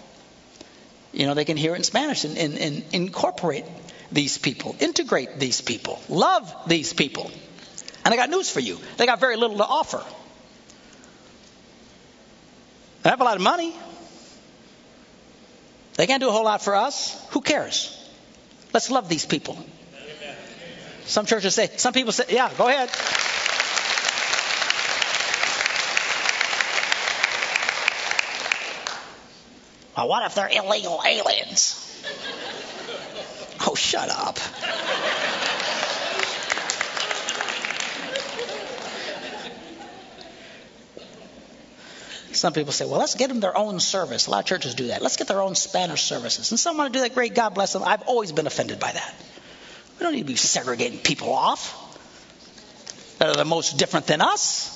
You 1.12 1.26
know, 1.26 1.34
they 1.34 1.44
can 1.44 1.56
hear 1.56 1.74
it 1.74 1.76
in 1.76 1.84
Spanish 1.84 2.24
and, 2.24 2.36
and, 2.36 2.58
and 2.58 2.84
incorporate 2.92 3.64
these 4.10 4.38
people, 4.38 4.74
integrate 4.80 5.38
these 5.38 5.60
people, 5.60 6.00
love 6.08 6.52
these 6.66 6.92
people. 6.92 7.30
And 8.04 8.12
I 8.12 8.16
got 8.16 8.28
news 8.28 8.50
for 8.50 8.60
you 8.60 8.78
they 8.96 9.06
got 9.06 9.20
very 9.20 9.36
little 9.36 9.58
to 9.58 9.64
offer. 9.64 10.02
They 13.02 13.10
have 13.10 13.20
a 13.20 13.24
lot 13.24 13.36
of 13.36 13.42
money. 13.42 13.74
They 15.94 16.06
can't 16.08 16.20
do 16.20 16.28
a 16.28 16.32
whole 16.32 16.44
lot 16.44 16.62
for 16.62 16.74
us. 16.74 17.24
Who 17.30 17.40
cares? 17.40 18.03
Let's 18.74 18.90
love 18.90 19.08
these 19.08 19.24
people. 19.24 19.56
Some 21.04 21.26
churches 21.26 21.54
say, 21.54 21.68
some 21.76 21.92
people 21.92 22.10
say, 22.12 22.24
yeah, 22.28 22.50
go 22.58 22.66
ahead. 22.66 22.90
Well, 29.96 30.08
what 30.08 30.26
if 30.26 30.34
they're 30.34 30.50
illegal 30.50 31.00
aliens? 31.06 31.80
Oh, 33.64 33.76
shut 33.76 34.10
up. 34.10 34.38
Some 42.34 42.52
people 42.52 42.72
say, 42.72 42.84
well, 42.84 42.98
let's 42.98 43.14
get 43.14 43.28
them 43.28 43.40
their 43.40 43.56
own 43.56 43.80
service. 43.80 44.26
A 44.26 44.30
lot 44.30 44.40
of 44.40 44.46
churches 44.46 44.74
do 44.74 44.88
that. 44.88 45.02
Let's 45.02 45.16
get 45.16 45.28
their 45.28 45.40
own 45.40 45.54
Spanish 45.54 46.02
services. 46.02 46.50
And 46.50 46.58
some 46.58 46.76
want 46.76 46.92
to 46.92 46.98
do 46.98 47.02
that. 47.02 47.14
Great, 47.14 47.34
God 47.34 47.50
bless 47.54 47.72
them. 47.72 47.82
I've 47.84 48.02
always 48.02 48.32
been 48.32 48.46
offended 48.46 48.80
by 48.80 48.92
that. 48.92 49.14
We 49.98 50.04
don't 50.04 50.14
need 50.14 50.20
to 50.20 50.26
be 50.26 50.36
segregating 50.36 50.98
people 50.98 51.32
off 51.32 51.80
that 53.18 53.28
are 53.28 53.36
the 53.36 53.44
most 53.44 53.78
different 53.78 54.06
than 54.06 54.20
us. 54.20 54.70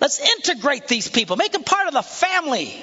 Let's 0.00 0.20
integrate 0.20 0.88
these 0.88 1.08
people, 1.08 1.36
make 1.36 1.52
them 1.52 1.64
part 1.64 1.88
of 1.88 1.92
the 1.92 2.02
family. 2.02 2.74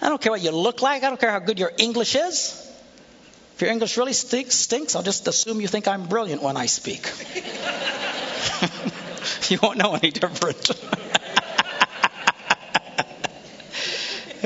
I 0.00 0.08
don't 0.08 0.20
care 0.20 0.32
what 0.32 0.42
you 0.42 0.50
look 0.50 0.80
like. 0.80 1.02
I 1.04 1.08
don't 1.08 1.20
care 1.20 1.30
how 1.30 1.38
good 1.38 1.58
your 1.58 1.72
English 1.76 2.16
is. 2.16 2.64
If 3.54 3.62
your 3.62 3.70
English 3.70 3.96
really 3.96 4.12
stinks, 4.12 4.94
I'll 4.94 5.02
just 5.02 5.26
assume 5.26 5.60
you 5.60 5.68
think 5.68 5.88
I'm 5.88 6.06
brilliant 6.06 6.42
when 6.42 6.56
I 6.56 6.66
speak. 6.66 7.10
you 9.50 9.58
won't 9.62 9.78
know 9.78 9.94
any 9.94 10.10
different. 10.10 10.70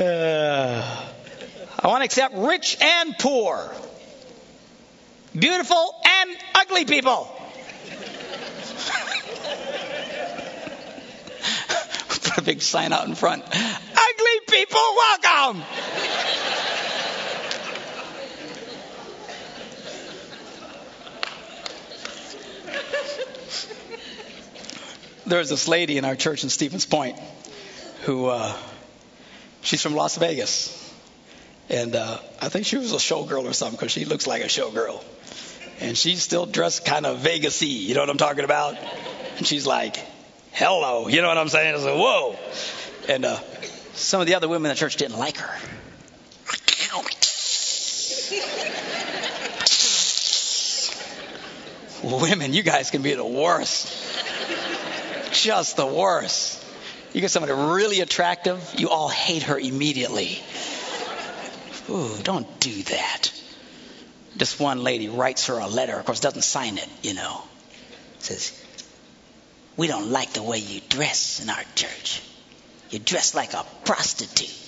Uh, 0.03 0.83
I 1.79 1.87
want 1.87 2.01
to 2.01 2.05
accept 2.05 2.35
rich 2.35 2.77
and 2.81 3.17
poor, 3.17 3.73
beautiful 5.33 5.95
and 6.05 6.37
ugly 6.55 6.83
people. 6.83 7.23
Put 12.09 12.37
a 12.37 12.41
big 12.41 12.61
sign 12.61 12.91
out 12.91 13.07
in 13.07 13.15
front. 13.15 13.45
Ugly 13.45 14.39
people, 14.49 14.81
welcome. 14.97 15.63
There's 25.25 25.47
this 25.47 25.69
lady 25.69 25.97
in 25.97 26.03
our 26.03 26.17
church 26.17 26.43
in 26.43 26.49
Stevens 26.49 26.85
Point 26.85 27.17
who. 28.01 28.25
Uh, 28.25 28.53
She's 29.63 29.81
from 29.81 29.95
Las 29.95 30.17
Vegas. 30.17 30.79
And 31.69 31.95
uh, 31.95 32.19
I 32.41 32.49
think 32.49 32.65
she 32.65 32.77
was 32.77 32.91
a 32.91 32.97
showgirl 32.97 33.45
or 33.45 33.53
something 33.53 33.77
because 33.77 33.91
she 33.91 34.05
looks 34.05 34.27
like 34.27 34.43
a 34.43 34.47
showgirl. 34.47 35.03
And 35.79 35.97
she's 35.97 36.21
still 36.21 36.45
dressed 36.45 36.85
kind 36.85 37.05
of 37.05 37.19
Vegas-y, 37.19 37.67
you 37.67 37.95
know 37.95 38.01
what 38.01 38.09
I'm 38.09 38.17
talking 38.17 38.43
about? 38.43 38.77
And 39.37 39.47
she's 39.47 39.65
like, 39.65 39.97
hello, 40.51 41.07
you 41.07 41.21
know 41.21 41.29
what 41.29 41.37
I'm 41.37 41.49
saying? 41.49 41.75
I 41.75 41.79
said, 41.79 41.97
whoa. 41.97 42.35
And 43.09 43.25
uh, 43.25 43.39
some 43.93 44.21
of 44.21 44.27
the 44.27 44.35
other 44.35 44.47
women 44.47 44.69
in 44.69 44.75
the 44.75 44.79
church 44.79 44.97
didn't 44.97 45.17
like 45.17 45.37
her. 45.37 45.59
Women, 52.03 52.53
you 52.53 52.63
guys 52.63 52.91
can 52.91 53.01
be 53.01 53.13
the 53.13 53.25
worst. 53.25 53.87
Just 55.31 55.77
the 55.77 55.85
worst. 55.85 56.62
You 57.13 57.21
get 57.21 57.29
somebody 57.29 57.53
really 57.53 58.01
attractive, 58.01 58.73
you 58.75 58.89
all 58.89 59.07
hate 59.07 59.43
her 59.43 59.57
immediately. 59.57 60.39
Ooh, 61.89 62.17
don't 62.23 62.59
do 62.59 62.83
that. 62.83 63.31
This 64.35 64.59
one 64.59 64.83
lady 64.83 65.09
writes 65.09 65.45
her 65.47 65.59
a 65.59 65.67
letter, 65.67 65.97
of 65.97 66.05
course, 66.05 66.19
doesn't 66.19 66.41
sign 66.41 66.79
it, 66.79 66.89
you 67.03 67.13
know. 67.13 67.43
Says, 68.17 68.59
We 69.77 69.87
don't 69.87 70.09
like 70.09 70.33
the 70.33 70.41
way 70.41 70.57
you 70.57 70.81
dress 70.89 71.39
in 71.39 71.51
our 71.51 71.63
church. 71.75 72.23
You 72.89 72.97
dress 72.97 73.35
like 73.35 73.53
a 73.53 73.63
prostitute. 73.85 74.59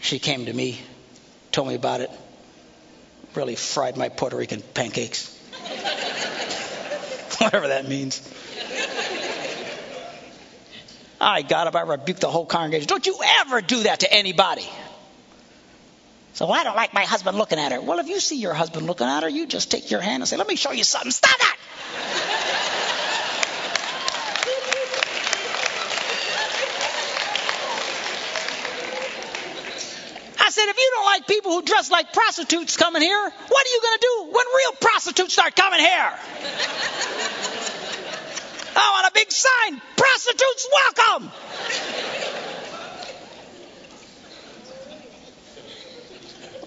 She 0.00 0.20
came 0.20 0.46
to 0.46 0.52
me, 0.52 0.78
told 1.50 1.66
me 1.66 1.74
about 1.74 2.00
it, 2.00 2.10
really 3.34 3.56
fried 3.56 3.96
my 3.96 4.08
Puerto 4.08 4.36
Rican 4.36 4.62
pancakes. 4.62 5.35
Whatever 7.46 7.68
that 7.68 7.86
means. 7.86 8.20
I 11.20 11.42
got 11.42 11.68
up, 11.68 11.76
I 11.76 11.82
rebuked 11.82 12.20
the 12.20 12.28
whole 12.28 12.44
congregation. 12.44 12.88
Don't 12.88 13.06
you 13.06 13.16
ever 13.40 13.60
do 13.60 13.84
that 13.84 14.00
to 14.00 14.12
anybody. 14.12 14.68
So 16.32 16.50
I 16.50 16.64
don't 16.64 16.74
like 16.74 16.92
my 16.92 17.04
husband 17.04 17.38
looking 17.38 17.60
at 17.60 17.70
her. 17.70 17.80
Well, 17.80 18.00
if 18.00 18.08
you 18.08 18.18
see 18.18 18.36
your 18.36 18.52
husband 18.52 18.88
looking 18.88 19.06
at 19.06 19.22
her, 19.22 19.28
you 19.28 19.46
just 19.46 19.70
take 19.70 19.92
your 19.92 20.00
hand 20.00 20.22
and 20.24 20.28
say, 20.28 20.36
Let 20.36 20.48
me 20.48 20.56
show 20.56 20.72
you 20.72 20.82
something. 20.82 21.12
Stop 21.12 21.38
that! 21.38 21.56
I 30.40 30.50
said, 30.50 30.64
if 30.68 30.76
you 30.76 30.85
don't 30.96 31.04
like 31.04 31.26
people 31.26 31.52
who 31.52 31.62
dress 31.62 31.90
like 31.90 32.12
prostitutes 32.12 32.76
coming 32.76 33.02
here, 33.02 33.22
what 33.22 33.66
are 33.66 33.70
you 33.70 33.80
going 33.82 33.98
to 33.98 34.02
do 34.02 34.24
when 34.32 34.46
real 34.46 34.72
prostitutes 34.80 35.32
start 35.32 35.54
coming 35.54 35.80
here? 35.80 36.12
I 38.78 38.90
want 38.92 39.06
a 39.06 39.12
big 39.14 39.30
sign 39.30 39.80
prostitutes 39.96 40.68
welcome. 40.72 41.32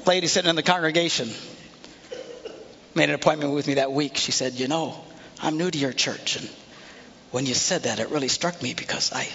Lady 0.06 0.28
sitting 0.28 0.50
in 0.50 0.56
the 0.56 0.63
congregation 0.63 1.30
made 2.96 3.10
an 3.10 3.15
appointment 3.15 3.54
with 3.54 3.68
me 3.68 3.76
that 3.76 3.92
week. 3.92 4.18
She 4.18 4.32
said, 4.32 4.54
You 4.54 4.68
know, 4.68 5.04
I'm 5.39 5.58
new 5.58 5.70
to 5.70 5.78
your 5.78 5.94
church. 5.94 6.38
And 6.38 6.50
when 7.32 7.46
you 7.46 7.54
said 7.54 7.84
that, 7.84 8.00
it 8.00 8.10
really 8.10 8.28
struck 8.28 8.62
me 8.62 8.74
because 8.74 9.12
I, 9.13 9.28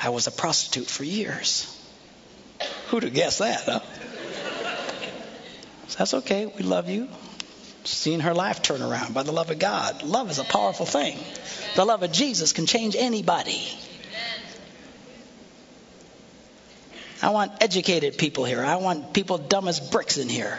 I 0.00 0.08
was 0.10 0.26
a 0.26 0.32
prostitute 0.32 0.88
for 0.88 1.04
years. 1.04 1.72
Who'd 2.90 3.02
have 3.02 3.14
guessed 3.14 3.40
that, 3.40 3.62
huh? 3.64 3.80
So 5.88 5.98
that's 5.98 6.14
okay. 6.14 6.46
We 6.46 6.62
love 6.62 6.88
you. 6.88 7.08
Seeing 7.84 8.20
her 8.20 8.34
life 8.34 8.62
turn 8.62 8.82
around 8.82 9.14
by 9.14 9.22
the 9.22 9.32
love 9.32 9.50
of 9.50 9.58
God. 9.58 10.02
Love 10.02 10.30
is 10.30 10.38
a 10.38 10.44
powerful 10.44 10.86
thing. 10.86 11.18
The 11.76 11.84
love 11.84 12.02
of 12.02 12.10
Jesus 12.10 12.52
can 12.52 12.66
change 12.66 12.96
anybody. 12.96 13.62
I 17.22 17.30
want 17.30 17.52
educated 17.60 18.18
people 18.18 18.44
here. 18.44 18.64
I 18.64 18.76
want 18.76 19.12
people 19.12 19.38
dumb 19.38 19.68
as 19.68 19.80
bricks 19.80 20.18
in 20.18 20.28
here. 20.28 20.58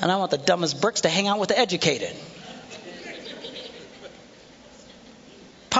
And 0.00 0.12
I 0.12 0.16
want 0.16 0.30
the 0.30 0.38
dumbest 0.38 0.80
bricks 0.80 1.00
to 1.02 1.08
hang 1.08 1.26
out 1.26 1.40
with 1.40 1.48
the 1.48 1.58
educated. 1.58 2.14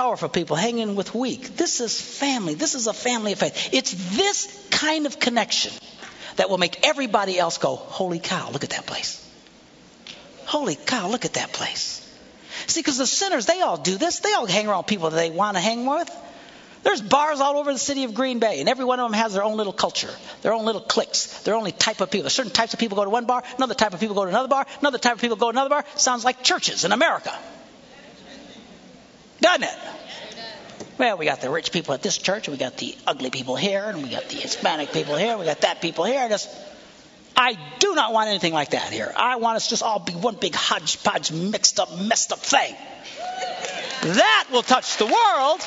Powerful 0.09 0.31
people 0.31 0.57
hanging 0.57 0.95
with 0.95 1.15
weak. 1.15 1.55
This 1.59 1.83
is 1.83 2.01
family. 2.01 2.55
This 2.55 2.75
is 2.75 2.87
a 2.87 2.95
family 2.95 3.33
of 3.33 3.41
faith. 3.41 3.75
It's 3.75 3.93
this 4.17 4.67
kind 4.71 5.05
of 5.05 5.21
connection 5.21 5.71
that 6.37 6.49
will 6.49 6.57
make 6.57 6.87
everybody 6.87 7.39
else 7.39 7.59
go, 7.59 7.77
Holy 7.77 8.19
cow, 8.19 8.51
look 8.51 8.65
at 8.65 8.71
that 8.71 8.87
place. 8.87 9.23
Holy 10.47 10.77
cow, 10.77 11.11
look 11.11 11.27
at 11.27 11.35
that 11.35 11.53
place. 11.53 12.01
See, 12.69 12.81
because 12.81 12.97
the 12.97 13.07
sinners, 13.07 13.45
they 13.45 13.61
all 13.61 13.77
do 13.77 13.99
this. 13.99 14.21
They 14.21 14.33
all 14.33 14.47
hang 14.47 14.67
around 14.67 14.85
people 14.85 15.11
that 15.11 15.17
they 15.17 15.29
want 15.29 15.59
to 15.59 15.61
hang 15.61 15.85
with. 15.85 16.11
There's 16.85 17.03
bars 17.03 17.41
all 17.41 17.59
over 17.59 17.71
the 17.71 17.79
city 17.79 18.05
of 18.05 18.15
Green 18.15 18.39
Bay, 18.39 18.61
and 18.61 18.69
every 18.71 18.87
one 18.87 19.01
of 19.01 19.11
them 19.11 19.21
has 19.21 19.35
their 19.35 19.45
own 19.45 19.59
little 19.59 19.75
culture, 19.75 20.15
their 20.41 20.55
own 20.55 20.65
little 20.65 20.81
cliques, 20.81 21.43
their 21.43 21.55
own 21.55 21.71
type 21.73 22.01
of 22.01 22.11
people. 22.11 22.31
Certain 22.31 22.51
types 22.51 22.73
of 22.73 22.81
people 22.81 22.97
go 22.97 23.05
to 23.05 23.11
one 23.11 23.27
bar, 23.27 23.43
another 23.59 23.75
type 23.75 23.93
of 23.93 24.01
people 24.01 24.15
go 24.15 24.25
to 24.25 24.31
another 24.31 24.49
bar, 24.49 24.65
another 24.81 24.97
type 24.97 25.17
of 25.17 25.21
people 25.21 25.37
go 25.37 25.53
to 25.53 25.55
another 25.55 25.69
bar. 25.69 25.85
Sounds 25.97 26.25
like 26.25 26.43
churches 26.43 26.87
in 26.87 26.93
America. 26.93 27.39
Doesn't 29.41 29.63
it? 29.65 29.77
Well, 30.99 31.17
we 31.17 31.27
got 31.27 31.41
the 31.41 31.51
rich 31.51 31.71
people 31.71 31.95
at 31.95 32.03
this 32.03 32.19
church, 32.19 32.49
and 32.49 32.57
we 32.57 32.59
got 32.59 32.77
the 32.77 32.97
ugly 33.07 33.31
people 33.31 33.55
here, 33.55 33.85
and 33.85 34.03
we 34.03 34.09
got 34.09 34.29
the 34.29 34.37
Hispanic 34.37 34.93
people 34.93 35.17
here, 35.17 35.39
we 35.39 35.45
got 35.45 35.61
that 35.61 35.81
people 35.81 36.05
here. 36.05 36.29
Just, 36.29 36.49
I 37.37 37.57
do 37.79 37.95
not 37.95 38.13
want 38.13 38.29
anything 38.29 38.53
like 38.53 38.71
that 38.71 38.93
here. 38.93 39.13
I 39.17 39.37
want 39.37 39.57
us 39.57 39.69
just 39.69 39.85
all 39.85 40.01
be 40.01 40.13
one 40.13 40.35
big 40.35 40.57
hodgepodge, 40.57 41.31
mixed 41.31 41.79
up, 41.79 41.97
messed 42.01 42.33
up 42.33 42.41
thing. 42.41 42.75
That 44.03 44.49
will 44.51 44.63
touch 44.63 44.97
the 44.97 45.07
world. 45.07 45.61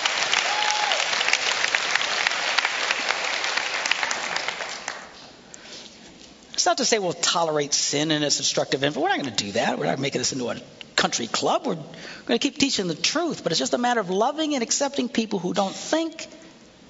It's 6.53 6.65
not 6.65 6.77
to 6.77 6.85
say 6.85 6.99
we'll 6.99 7.13
tolerate 7.13 7.73
sin 7.73 8.11
and 8.11 8.23
its 8.23 8.37
destructive 8.37 8.83
influence. 8.83 9.03
We're 9.03 9.17
not 9.17 9.23
going 9.23 9.35
to 9.35 9.43
do 9.45 9.51
that. 9.53 9.79
We're 9.79 9.85
not 9.85 9.99
making 9.99 10.19
this 10.19 10.31
into 10.31 10.49
a 10.49 10.55
country 11.01 11.25
club. 11.25 11.65
We're 11.65 11.73
going 11.73 11.87
to 12.27 12.39
keep 12.39 12.59
teaching 12.59 12.87
the 12.87 12.93
truth. 12.93 13.41
But 13.41 13.51
it's 13.51 13.59
just 13.59 13.73
a 13.73 13.79
matter 13.79 13.99
of 13.99 14.11
loving 14.11 14.53
and 14.53 14.61
accepting 14.61 15.09
people 15.09 15.39
who 15.39 15.51
don't 15.53 15.73
think, 15.73 16.27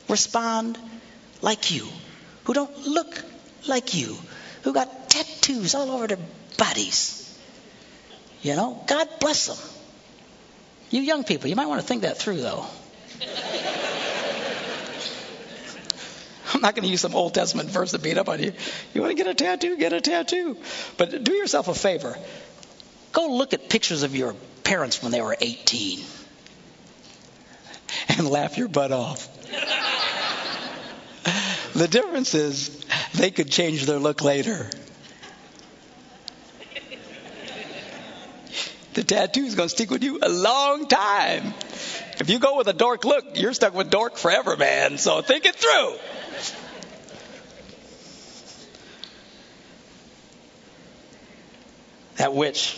respond 0.10 0.78
like 1.42 1.72
you, 1.72 1.88
who 2.44 2.54
don't 2.54 2.86
look 2.86 3.24
like 3.68 3.96
you, 3.96 4.18
who 4.64 4.74
got 4.74 5.10
tattoos 5.10 5.76
all 5.76 5.90
over 5.92 6.08
their 6.08 6.20
bodies. 6.58 7.18
You 8.42 8.58
know, 8.58 8.84
God 8.86 9.08
bless 9.22 9.48
them. 9.48 9.58
You 10.90 11.02
young 11.02 11.24
people, 11.24 11.50
you 11.50 11.56
might 11.56 11.68
want 11.68 11.80
to 11.80 11.88
think 11.88 12.02
that 12.02 12.18
through, 12.18 12.42
though. 12.42 12.66
I'm 16.54 16.60
not 16.60 16.76
going 16.76 16.84
to 16.84 16.90
use 16.90 17.00
some 17.00 17.16
Old 17.16 17.34
Testament 17.34 17.70
verse 17.70 17.92
to 17.92 18.00
beat 18.00 18.18
up 18.18 18.28
on 18.28 18.44
you. 18.44 18.52
You 18.94 19.00
want 19.00 19.12
to 19.12 19.24
get 19.24 19.28
a 19.28 19.34
tattoo? 19.34 19.78
Get 19.78 19.94
a 19.94 20.02
tattoo. 20.02 20.58
But 20.98 21.24
do 21.24 21.32
yourself 21.32 21.70
a 21.70 21.74
favor. 21.74 22.18
Go 23.12 23.28
look 23.28 23.54
at 23.54 23.70
pictures 23.70 24.04
of 24.04 24.16
your 24.16 24.34
parents 24.64 25.04
when 25.04 25.12
they 25.12 25.22
were 25.22 25.36
18 25.40 26.00
and 28.18 28.30
laugh 28.30 28.58
your 28.58 28.68
butt 28.68 28.92
off. 28.92 29.28
the 31.74 31.88
difference 31.88 32.34
is 32.34 32.86
they 33.16 33.32
could 33.32 33.50
change 33.50 33.86
their 33.86 34.00
look 34.00 34.22
later. 34.22 34.70
The 38.94 39.06
tattoo 39.06 39.46
is 39.46 39.56
going 39.56 39.70
to 39.70 39.74
stick 39.74 39.90
with 39.90 40.04
you 40.04 40.20
a 40.22 40.28
long 40.28 40.86
time. 40.86 41.54
If 42.20 42.30
you 42.30 42.40
go 42.40 42.58
with 42.58 42.68
a 42.68 42.74
dork 42.74 43.06
look, 43.06 43.40
you're 43.40 43.54
stuck 43.54 43.74
with 43.74 43.90
dork 43.90 44.18
forever, 44.18 44.58
man. 44.58 44.98
So 44.98 45.22
think 45.22 45.46
it 45.46 45.56
through. 45.56 45.96
That 52.18 52.34
witch, 52.34 52.78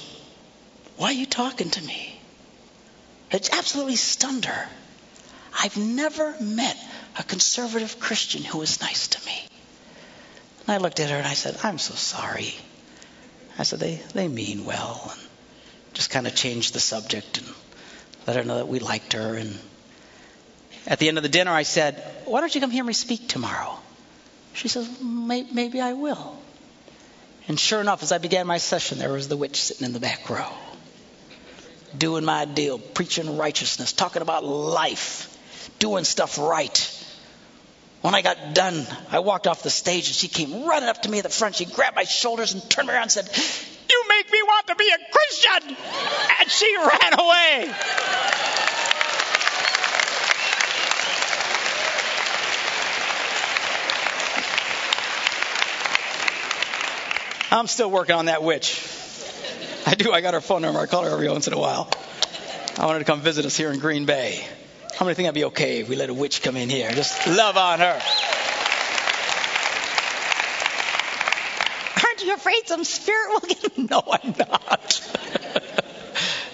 why 0.97 1.07
are 1.07 1.13
you 1.13 1.25
talking 1.25 1.69
to 1.69 1.83
me? 1.83 2.19
It 3.31 3.49
absolutely 3.53 3.95
stunned 3.95 4.45
her. 4.45 4.67
I've 5.59 5.77
never 5.77 6.35
met 6.39 6.77
a 7.17 7.23
conservative 7.23 7.99
Christian 7.99 8.43
who 8.43 8.59
was 8.59 8.81
nice 8.81 9.07
to 9.09 9.25
me. 9.25 9.47
And 10.61 10.75
I 10.75 10.77
looked 10.77 10.99
at 10.99 11.09
her 11.09 11.17
and 11.17 11.27
I 11.27 11.33
said, 11.33 11.57
I'm 11.63 11.77
so 11.77 11.93
sorry. 11.93 12.53
I 13.57 13.63
said, 13.63 13.79
they, 13.79 14.01
they 14.13 14.27
mean 14.27 14.65
well. 14.65 15.11
And 15.11 15.21
just 15.93 16.09
kind 16.09 16.27
of 16.27 16.35
changed 16.35 16.73
the 16.73 16.79
subject 16.79 17.39
and 17.39 17.47
let 18.25 18.35
her 18.35 18.43
know 18.43 18.57
that 18.57 18.67
we 18.67 18.79
liked 18.79 19.13
her. 19.13 19.35
And 19.35 19.57
at 20.87 20.99
the 20.99 21.07
end 21.07 21.17
of 21.17 21.23
the 21.23 21.29
dinner, 21.29 21.51
I 21.51 21.63
said, 21.63 21.95
Why 22.25 22.39
don't 22.39 22.53
you 22.53 22.61
come 22.61 22.71
hear 22.71 22.83
me 22.83 22.93
speak 22.93 23.27
tomorrow? 23.27 23.77
She 24.53 24.67
says, 24.67 24.89
Maybe 25.01 25.81
I 25.81 25.93
will. 25.93 26.37
And 27.47 27.59
sure 27.59 27.81
enough, 27.81 28.03
as 28.03 28.11
I 28.11 28.17
began 28.17 28.47
my 28.47 28.57
session, 28.57 28.99
there 28.99 29.11
was 29.11 29.27
the 29.27 29.37
witch 29.37 29.61
sitting 29.61 29.85
in 29.85 29.93
the 29.93 29.99
back 29.99 30.29
row, 30.29 30.49
doing 31.97 32.25
my 32.25 32.45
deal, 32.45 32.79
preaching 32.79 33.37
righteousness, 33.37 33.93
talking 33.93 34.21
about 34.21 34.43
life, 34.43 35.29
doing 35.79 36.03
stuff 36.03 36.37
right. 36.37 36.99
When 38.01 38.15
I 38.15 38.21
got 38.21 38.53
done, 38.53 38.85
I 39.11 39.19
walked 39.19 39.47
off 39.47 39.63
the 39.63 39.69
stage 39.69 40.07
and 40.07 40.15
she 40.15 40.27
came 40.27 40.65
running 40.65 40.89
up 40.89 41.01
to 41.03 41.09
me 41.09 41.19
at 41.19 41.23
the 41.23 41.29
front. 41.29 41.55
She 41.55 41.65
grabbed 41.65 41.95
my 41.95 42.03
shoulders 42.03 42.53
and 42.53 42.69
turned 42.69 42.87
me 42.87 42.93
around 42.93 43.03
and 43.03 43.11
said, 43.11 43.29
You 43.89 44.03
make 44.09 44.31
me 44.31 44.41
want 44.41 44.67
to 44.67 44.75
be 44.75 44.89
a 44.89 44.97
Christian! 45.11 45.77
And 46.41 46.51
she 46.51 46.75
ran 46.77 47.13
away. 47.19 47.73
I'm 57.51 57.67
still 57.67 57.91
working 57.91 58.15
on 58.15 58.25
that 58.25 58.41
witch. 58.41 58.81
I 59.85 59.95
do. 59.95 60.13
I 60.13 60.21
got 60.21 60.33
her 60.33 60.41
phone 60.41 60.61
number. 60.61 60.79
I 60.79 60.85
call 60.85 61.03
her 61.03 61.11
every 61.11 61.29
once 61.29 61.47
in 61.47 61.53
a 61.53 61.59
while. 61.59 61.89
I 62.77 62.85
want 62.85 62.93
her 62.93 62.99
to 62.99 63.05
come 63.05 63.21
visit 63.21 63.45
us 63.45 63.57
here 63.57 63.71
in 63.71 63.79
Green 63.79 64.05
Bay. 64.05 64.45
How 64.95 65.05
many 65.05 65.15
think 65.15 65.27
I'd 65.27 65.33
be 65.33 65.45
okay 65.45 65.81
if 65.81 65.89
we 65.89 65.95
let 65.95 66.09
a 66.09 66.13
witch 66.13 66.41
come 66.41 66.55
in 66.55 66.69
here? 66.69 66.91
Just 66.91 67.27
love 67.27 67.57
on 67.57 67.79
her. 67.79 68.01
Aren't 72.05 72.23
you 72.23 72.33
afraid 72.33 72.67
some 72.67 72.83
spirit 72.83 73.29
will 73.29 73.39
get? 73.39 73.89
No, 73.89 74.01
I'm 74.09 74.35
not. 74.37 75.01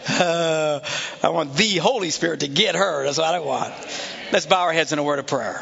uh, 0.08 0.80
I 1.22 1.30
want 1.30 1.56
the 1.56 1.78
Holy 1.78 2.10
Spirit 2.10 2.40
to 2.40 2.48
get 2.48 2.76
her. 2.76 3.04
That's 3.04 3.18
what 3.18 3.34
I 3.34 3.40
want. 3.40 3.74
Let's 4.32 4.46
bow 4.46 4.62
our 4.62 4.74
heads 4.74 4.92
in 4.92 5.00
a 5.00 5.04
word 5.04 5.20
of 5.20 5.28
prayer. 5.28 5.62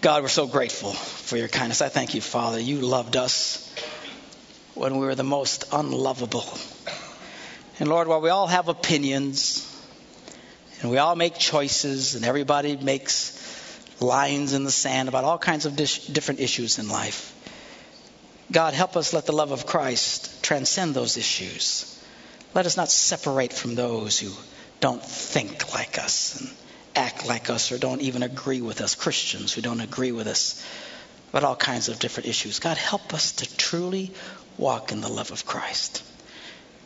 God, 0.00 0.22
we're 0.22 0.28
so 0.28 0.46
grateful 0.46 0.92
for 0.92 1.36
your 1.36 1.48
kindness. 1.48 1.82
I 1.82 1.88
thank 1.88 2.14
you, 2.14 2.20
Father. 2.20 2.58
You 2.60 2.80
loved 2.80 3.16
us 3.16 3.66
when 4.80 4.96
we 4.96 5.04
were 5.04 5.14
the 5.14 5.22
most 5.22 5.66
unlovable. 5.72 6.46
And 7.78 7.86
Lord, 7.86 8.08
while 8.08 8.22
we 8.22 8.30
all 8.30 8.46
have 8.46 8.68
opinions 8.68 9.66
and 10.80 10.90
we 10.90 10.96
all 10.96 11.14
make 11.14 11.36
choices 11.36 12.14
and 12.14 12.24
everybody 12.24 12.78
makes 12.78 13.36
lines 14.00 14.54
in 14.54 14.64
the 14.64 14.70
sand 14.70 15.10
about 15.10 15.24
all 15.24 15.36
kinds 15.36 15.66
of 15.66 15.76
dis- 15.76 16.06
different 16.06 16.40
issues 16.40 16.78
in 16.78 16.88
life, 16.88 17.34
God, 18.50 18.72
help 18.72 18.96
us 18.96 19.12
let 19.12 19.26
the 19.26 19.32
love 19.32 19.52
of 19.52 19.66
Christ 19.66 20.42
transcend 20.42 20.94
those 20.94 21.18
issues. 21.18 22.02
Let 22.54 22.64
us 22.64 22.78
not 22.78 22.90
separate 22.90 23.52
from 23.52 23.74
those 23.74 24.18
who 24.18 24.32
don't 24.80 25.04
think 25.04 25.74
like 25.74 25.98
us 25.98 26.40
and 26.40 26.50
act 26.96 27.26
like 27.26 27.50
us 27.50 27.70
or 27.70 27.76
don't 27.76 28.00
even 28.00 28.22
agree 28.22 28.62
with 28.62 28.80
us, 28.80 28.94
Christians 28.94 29.52
who 29.52 29.60
don't 29.60 29.82
agree 29.82 30.12
with 30.12 30.26
us 30.26 30.64
about 31.30 31.44
all 31.44 31.56
kinds 31.56 31.88
of 31.88 31.98
different 31.98 32.28
issues. 32.28 32.58
God, 32.58 32.76
help 32.76 33.14
us 33.14 33.32
to 33.32 33.56
truly 33.56 34.12
walk 34.60 34.92
in 34.92 35.00
the 35.00 35.08
love 35.08 35.32
of 35.32 35.46
Christ. 35.46 36.04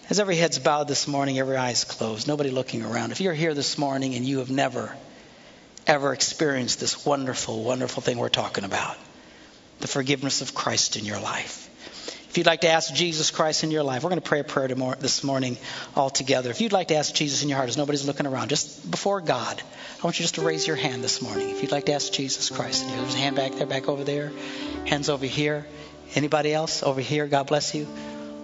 As 0.09 0.21
every 0.21 0.37
head's 0.37 0.59
bowed 0.59 0.87
this 0.87 1.09
morning, 1.09 1.39
every 1.39 1.57
eye's 1.57 1.85
closed, 1.85 2.29
nobody 2.29 2.51
looking 2.51 2.83
around. 2.83 3.11
If 3.11 3.21
you're 3.21 3.35
here 3.35 3.55
this 3.55 3.79
morning 3.79 4.15
and 4.15 4.25
you 4.25 4.39
have 4.39 4.51
never, 4.51 4.95
ever 5.87 6.13
experienced 6.13 6.79
this 6.79 7.05
wonderful, 7.05 7.65
wonderful 7.65 8.03
thing 8.03 8.19
we're 8.19 8.29
talking 8.29 8.65
about, 8.65 8.97
the 9.81 9.89
forgiveness 9.89 10.41
of 10.41 10.55
Christ 10.55 10.97
in 10.97 11.05
your 11.05 11.21
life. 11.21 11.69
If 12.29 12.39
you'd 12.39 12.47
like 12.47 12.63
to 12.63 12.69
ask 12.69 12.93
Jesus 12.93 13.31
Christ 13.31 13.65
in 13.65 13.71
your 13.71 13.85
life, 13.85 14.03
we're 14.03 14.11
going 14.11 14.21
to 14.21 14.29
pray 14.29 14.41
a 14.41 14.45
prayer 14.45 14.69
this 14.69 15.23
morning 15.23 15.57
all 15.95 16.11
together. 16.11 16.51
If 16.51 16.61
you'd 16.61 16.73
like 16.73 16.89
to 16.89 16.97
ask 16.97 17.15
Jesus 17.15 17.43
in 17.43 17.49
your 17.49 17.57
heart 17.57 17.69
as 17.69 17.77
nobody's 17.77 18.05
looking 18.07 18.27
around, 18.27 18.49
just 18.49 18.91
before 18.91 19.21
God, 19.21 19.63
I 20.01 20.03
want 20.03 20.19
you 20.19 20.25
just 20.25 20.35
to 20.35 20.43
raise 20.43 20.67
your 20.67 20.77
hand 20.77 21.05
this 21.05 21.23
morning. 21.23 21.51
If 21.51 21.63
you'd 21.63 21.71
like 21.71 21.87
to 21.87 21.93
ask 21.93 22.13
Jesus 22.13 22.51
Christ 22.51 22.83
in 22.83 22.89
your 22.91 22.99
there's 22.99 23.15
a 23.15 23.19
hand 23.19 23.37
back 23.37 23.53
there, 23.53 23.67
back 23.67 23.89
over 23.89 24.03
there, 24.03 24.33
hands 24.85 25.09
over 25.09 25.25
here. 25.25 25.65
Anybody 26.15 26.53
else 26.53 26.83
over 26.83 27.01
here? 27.01 27.27
God 27.27 27.47
bless 27.47 27.75
you. 27.75 27.89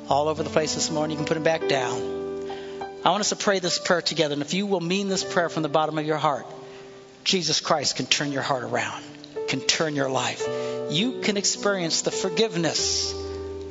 All 0.09 0.29
over 0.29 0.43
the 0.43 0.51
place 0.51 0.75
this 0.75 0.91
morning. 0.91 1.13
You 1.13 1.17
can 1.19 1.27
put 1.27 1.35
them 1.35 1.45
back 1.45 1.69
down. 1.69 2.21
I 3.05 3.11
want 3.11 3.21
us 3.21 3.31
to 3.31 3.37
pray 3.37 3.61
this 3.61 3.79
prayer 3.79 4.03
together. 4.03 4.35
And 4.35 4.43
if 4.43 4.53
you 4.55 4.67
will 4.67 4.81
mean 4.81 5.09
this 5.09 5.25
prayer 5.25 5.49
from 5.49 5.63
the 5.63 5.69
bottom 5.69 5.99
of 5.99 6.05
your 6.05 6.19
heart, 6.19 6.47
Jesus 7.25 7.61
Christ 7.61 7.97
can 7.97 8.07
turn 8.07 8.33
your 8.33 8.43
heart 8.43 8.65
around, 8.65 9.03
can 9.49 9.61
turn 9.61 9.95
your 9.95 10.11
life. 10.11 10.47
You 10.91 11.21
can 11.21 11.37
experience 11.37 12.03
the 12.03 12.11
forgiveness 12.11 13.15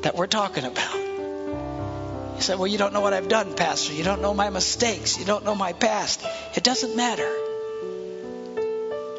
that 0.02 0.16
we're 0.16 0.28
talking 0.28 0.64
about. 0.64 0.96
You 0.96 2.42
say, 2.42 2.56
Well, 2.56 2.68
you 2.68 2.78
don't 2.78 2.94
know 2.94 3.02
what 3.02 3.14
I've 3.14 3.28
done, 3.28 3.54
Pastor. 3.56 3.94
You 3.94 4.04
don't 4.04 4.22
know 4.22 4.34
my 4.34 4.50
mistakes. 4.50 5.20
You 5.20 5.26
don't 5.26 5.44
know 5.44 5.56
my 5.56 5.74
past. 5.74 6.24
It 6.56 6.64
doesn't 6.64 6.96
matter. 6.96 7.30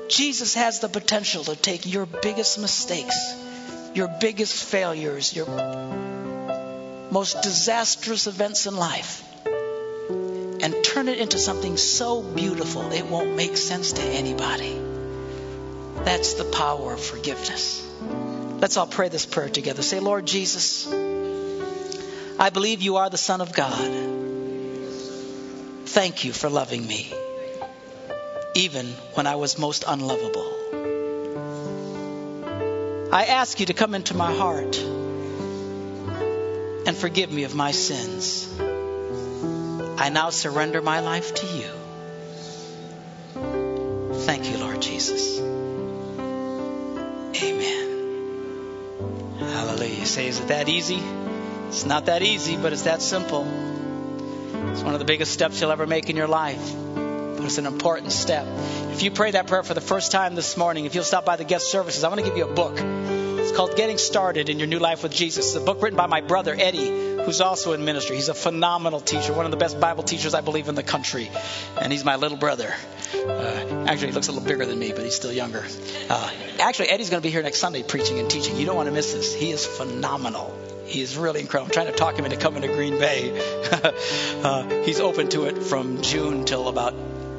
Jesus 0.09 0.55
has 0.55 0.81
the 0.81 0.89
potential 0.89 1.45
to 1.45 1.55
take 1.55 1.87
your 1.87 2.07
biggest 2.07 2.59
mistakes, 2.59 3.35
your 3.95 4.09
biggest 4.21 4.65
failures, 4.65 5.35
your 5.35 5.47
most 7.11 7.43
disastrous 7.43 8.27
events 8.27 8.67
in 8.67 8.77
life, 8.77 9.25
and 10.63 10.85
turn 10.85 11.09
it 11.09 11.19
into 11.19 11.39
something 11.39 11.77
so 11.77 12.23
beautiful 12.23 12.93
it 12.93 13.07
won't 13.07 13.35
make 13.35 13.57
sense 13.57 13.93
to 13.93 14.03
anybody. 14.03 14.79
That's 16.05 16.35
the 16.35 16.45
power 16.45 16.93
of 16.93 17.01
forgiveness. 17.01 17.87
Let's 18.61 18.77
all 18.77 18.87
pray 18.87 19.09
this 19.09 19.27
prayer 19.27 19.49
together. 19.49 19.83
Say, 19.83 20.01
Lord 20.01 20.27
Jesus, 20.27 20.87
I 22.39 22.51
believe 22.51 22.83
you 22.83 22.97
are 22.97 23.11
the 23.11 23.19
Son 23.19 23.41
of 23.41 23.53
God. 23.53 23.91
Thank 25.87 26.25
you 26.25 26.33
for 26.33 26.49
loving 26.49 26.87
me, 26.87 27.13
even 28.55 28.87
when 29.15 29.27
I 29.27 29.37
was 29.37 29.59
most 29.59 29.85
unlovable. 29.87 30.60
I 33.13 33.25
ask 33.25 33.59
you 33.59 33.67
to 33.67 33.75
come 33.75 33.95
into 33.95 34.17
my 34.17 34.33
heart 34.33 34.79
and 36.87 36.97
forgive 36.97 37.33
me 37.33 37.43
of 37.43 37.57
my 37.57 37.73
sins. 37.73 38.49
I 39.99 40.11
now 40.11 40.31
surrender 40.31 40.81
my 40.81 41.01
life 41.01 41.35
to 41.35 41.47
you. 41.47 41.71
Thank 44.21 44.49
you, 44.51 44.59
Lord 44.59 44.81
Jesus. 44.81 45.41
Amen. 47.43 47.89
Hallelujah. 49.41 50.07
Say, 50.07 50.29
is 50.29 50.39
it 50.39 50.47
that 50.49 50.69
easy? 50.69 51.03
It's 51.69 51.85
not 51.85 52.07
that 52.07 52.23
easy, 52.23 52.57
but 52.57 52.73
it's 52.73 52.83
that 52.83 53.03
simple. 53.03 53.45
It's 54.71 54.83
one 54.83 54.95
of 54.95 55.01
the 55.01 55.05
biggest 55.05 55.33
steps 55.33 55.61
you'll 55.61 55.73
ever 55.73 55.87
make 55.87 56.11
in 56.11 56.17
your 56.17 56.29
life. 56.29 56.75
But 57.41 57.47
it's 57.47 57.57
an 57.57 57.65
important 57.65 58.13
step. 58.13 58.47
If 58.93 59.03
you 59.03 59.11
pray 59.11 59.31
that 59.31 59.47
prayer 59.47 59.63
for 59.63 59.73
the 59.73 59.81
first 59.81 60.13
time 60.13 60.35
this 60.35 60.59
morning, 60.59 60.85
if 60.85 60.95
you'll 60.95 61.05
stop 61.05 61.25
by 61.25 61.37
the 61.37 61.45
guest 61.45 61.71
services, 61.71 62.05
I 62.05 62.09
want 62.09 62.21
to 62.21 62.27
give 62.27 62.37
you 62.37 62.45
a 62.45 62.53
book. 62.53 62.79
It's 62.79 63.57
called 63.57 63.77
Getting 63.77 63.97
Started 63.97 64.51
in 64.51 64.59
Your 64.59 64.69
New 64.69 64.79
Life 64.79 65.03
with 65.03 65.13
Jesus. 65.13 65.47
It's 65.47 65.55
a 65.55 65.65
book 65.65 65.81
written 65.81 65.97
by 65.97 66.07
my 66.07 66.21
brother, 66.21 66.55
Eddie, 66.55 66.91
who's 67.25 67.41
also 67.41 67.73
in 67.73 67.87
ministry. 67.87 68.17
He's 68.17 68.29
a 68.29 68.35
phenomenal 68.35 69.01
teacher, 69.01 69.33
one 69.33 69.47
of 69.47 69.53
the 69.53 69.57
best 69.57 69.81
Bible 69.81 70.03
teachers 70.03 70.35
I 70.35 70.43
believe 70.43 70.69
in 70.69 70.75
the 70.75 70.83
country. 70.83 71.31
And 71.81 71.91
he's 71.91 72.05
my 72.05 72.17
little 72.17 72.37
brother. 72.37 72.75
Uh, 73.15 73.87
actually, 73.89 74.09
he 74.09 74.13
looks 74.13 74.29
a 74.29 74.33
little 74.33 74.47
bigger 74.47 74.67
than 74.67 74.79
me, 74.79 74.93
but 74.93 75.03
he's 75.03 75.17
still 75.17 75.33
younger. 75.33 75.65
Uh, 76.11 76.31
actually, 76.59 76.91
Eddie's 76.91 77.09
going 77.09 77.23
to 77.23 77.27
be 77.27 77.33
here 77.33 77.43
next 77.43 77.61
Sunday 77.61 77.83
preaching 77.83 78.19
and 78.19 78.31
teaching. 78.31 78.57
You 78.57 78.67
don't 78.67 78.77
want 78.77 78.89
to 78.89 78.95
miss 78.95 79.15
this. 79.15 79.35
He 79.35 79.51
is 79.51 79.65
phenomenal. 79.65 80.55
He 80.85 81.01
is 81.01 81.17
really 81.17 81.41
incredible. 81.41 81.69
I'm 81.69 81.73
trying 81.73 81.87
to 81.87 81.99
talk 81.99 82.19
him 82.19 82.27
into 82.27 82.37
coming 82.37 82.61
to 82.61 82.69
Green 82.69 82.99
Bay. 82.99 83.33
uh, 84.45 84.83
he's 84.83 85.01
open 85.01 85.31
to 85.31 85.45
it 85.45 85.63
from 85.63 86.03
June 86.03 86.45
till 86.45 86.69
about 86.69 86.93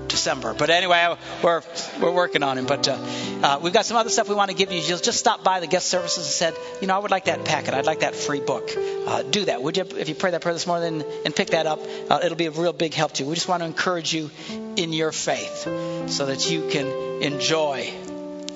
December. 0.08 0.54
But 0.54 0.70
anyway, 0.70 1.16
we're 1.43 1.62
we're 1.99 2.12
working 2.12 2.43
on 2.43 2.58
him. 2.58 2.66
But 2.66 2.88
uh, 2.88 2.97
uh, 3.43 3.60
we've 3.62 3.74
got 3.74 3.86
some 3.86 3.97
other 3.97 4.10
stuff 4.10 4.30
we 4.30 4.36
want 4.36 4.52
to 4.52 4.56
give 4.56 4.72
you. 4.72 4.80
You'll 4.80 4.99
just 4.99 5.20
stop 5.20 5.43
by 5.43 5.60
the 5.60 5.68
guest 5.68 5.88
services 5.88 6.26
and 6.26 6.34
said, 6.34 6.54
you 6.82 6.88
know, 6.88 6.95
I 6.95 6.99
would 6.99 7.12
like 7.12 7.26
that 7.26 7.45
packet. 7.45 7.74
I'd 7.74 7.86
like 7.86 8.02
that 8.02 8.16
free 8.16 8.39
book. 8.39 8.70
Uh, 8.78 9.24
do 9.24 9.45
that, 9.45 9.62
would 9.64 9.78
you? 9.78 9.86
If 9.97 10.10
you 10.10 10.16
pray 10.16 10.32
that 10.32 10.41
prayer 10.41 10.54
this 10.54 10.68
morning 10.68 11.04
and 11.26 11.36
pick 11.36 11.49
that 11.49 11.66
up, 11.66 11.80
uh, 12.10 12.20
it'll 12.24 12.38
be 12.38 12.45
a 12.47 12.52
real 12.52 12.74
big 12.74 12.93
help 12.93 13.14
to 13.14 13.24
you. 13.24 13.30
We 13.30 13.36
just 13.36 13.47
want 13.47 13.62
to 13.62 13.68
encourage 13.68 14.14
you 14.14 14.30
in 14.76 14.93
your 14.93 15.12
faith, 15.12 15.64
so 16.08 16.26
that 16.28 16.49
you 16.49 16.70
can 16.70 16.88
enjoy 17.22 17.91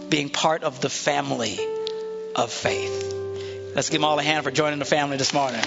being 0.09 0.29
part 0.29 0.63
of 0.63 0.81
the 0.81 0.89
family 0.89 1.59
of 2.35 2.51
faith. 2.51 3.13
Let's 3.75 3.89
give 3.89 3.99
them 3.99 4.05
all 4.05 4.17
a 4.19 4.23
hand 4.23 4.43
for 4.43 4.51
joining 4.51 4.79
the 4.79 4.85
family 4.85 5.17
this 5.17 5.33
morning. 5.33 5.61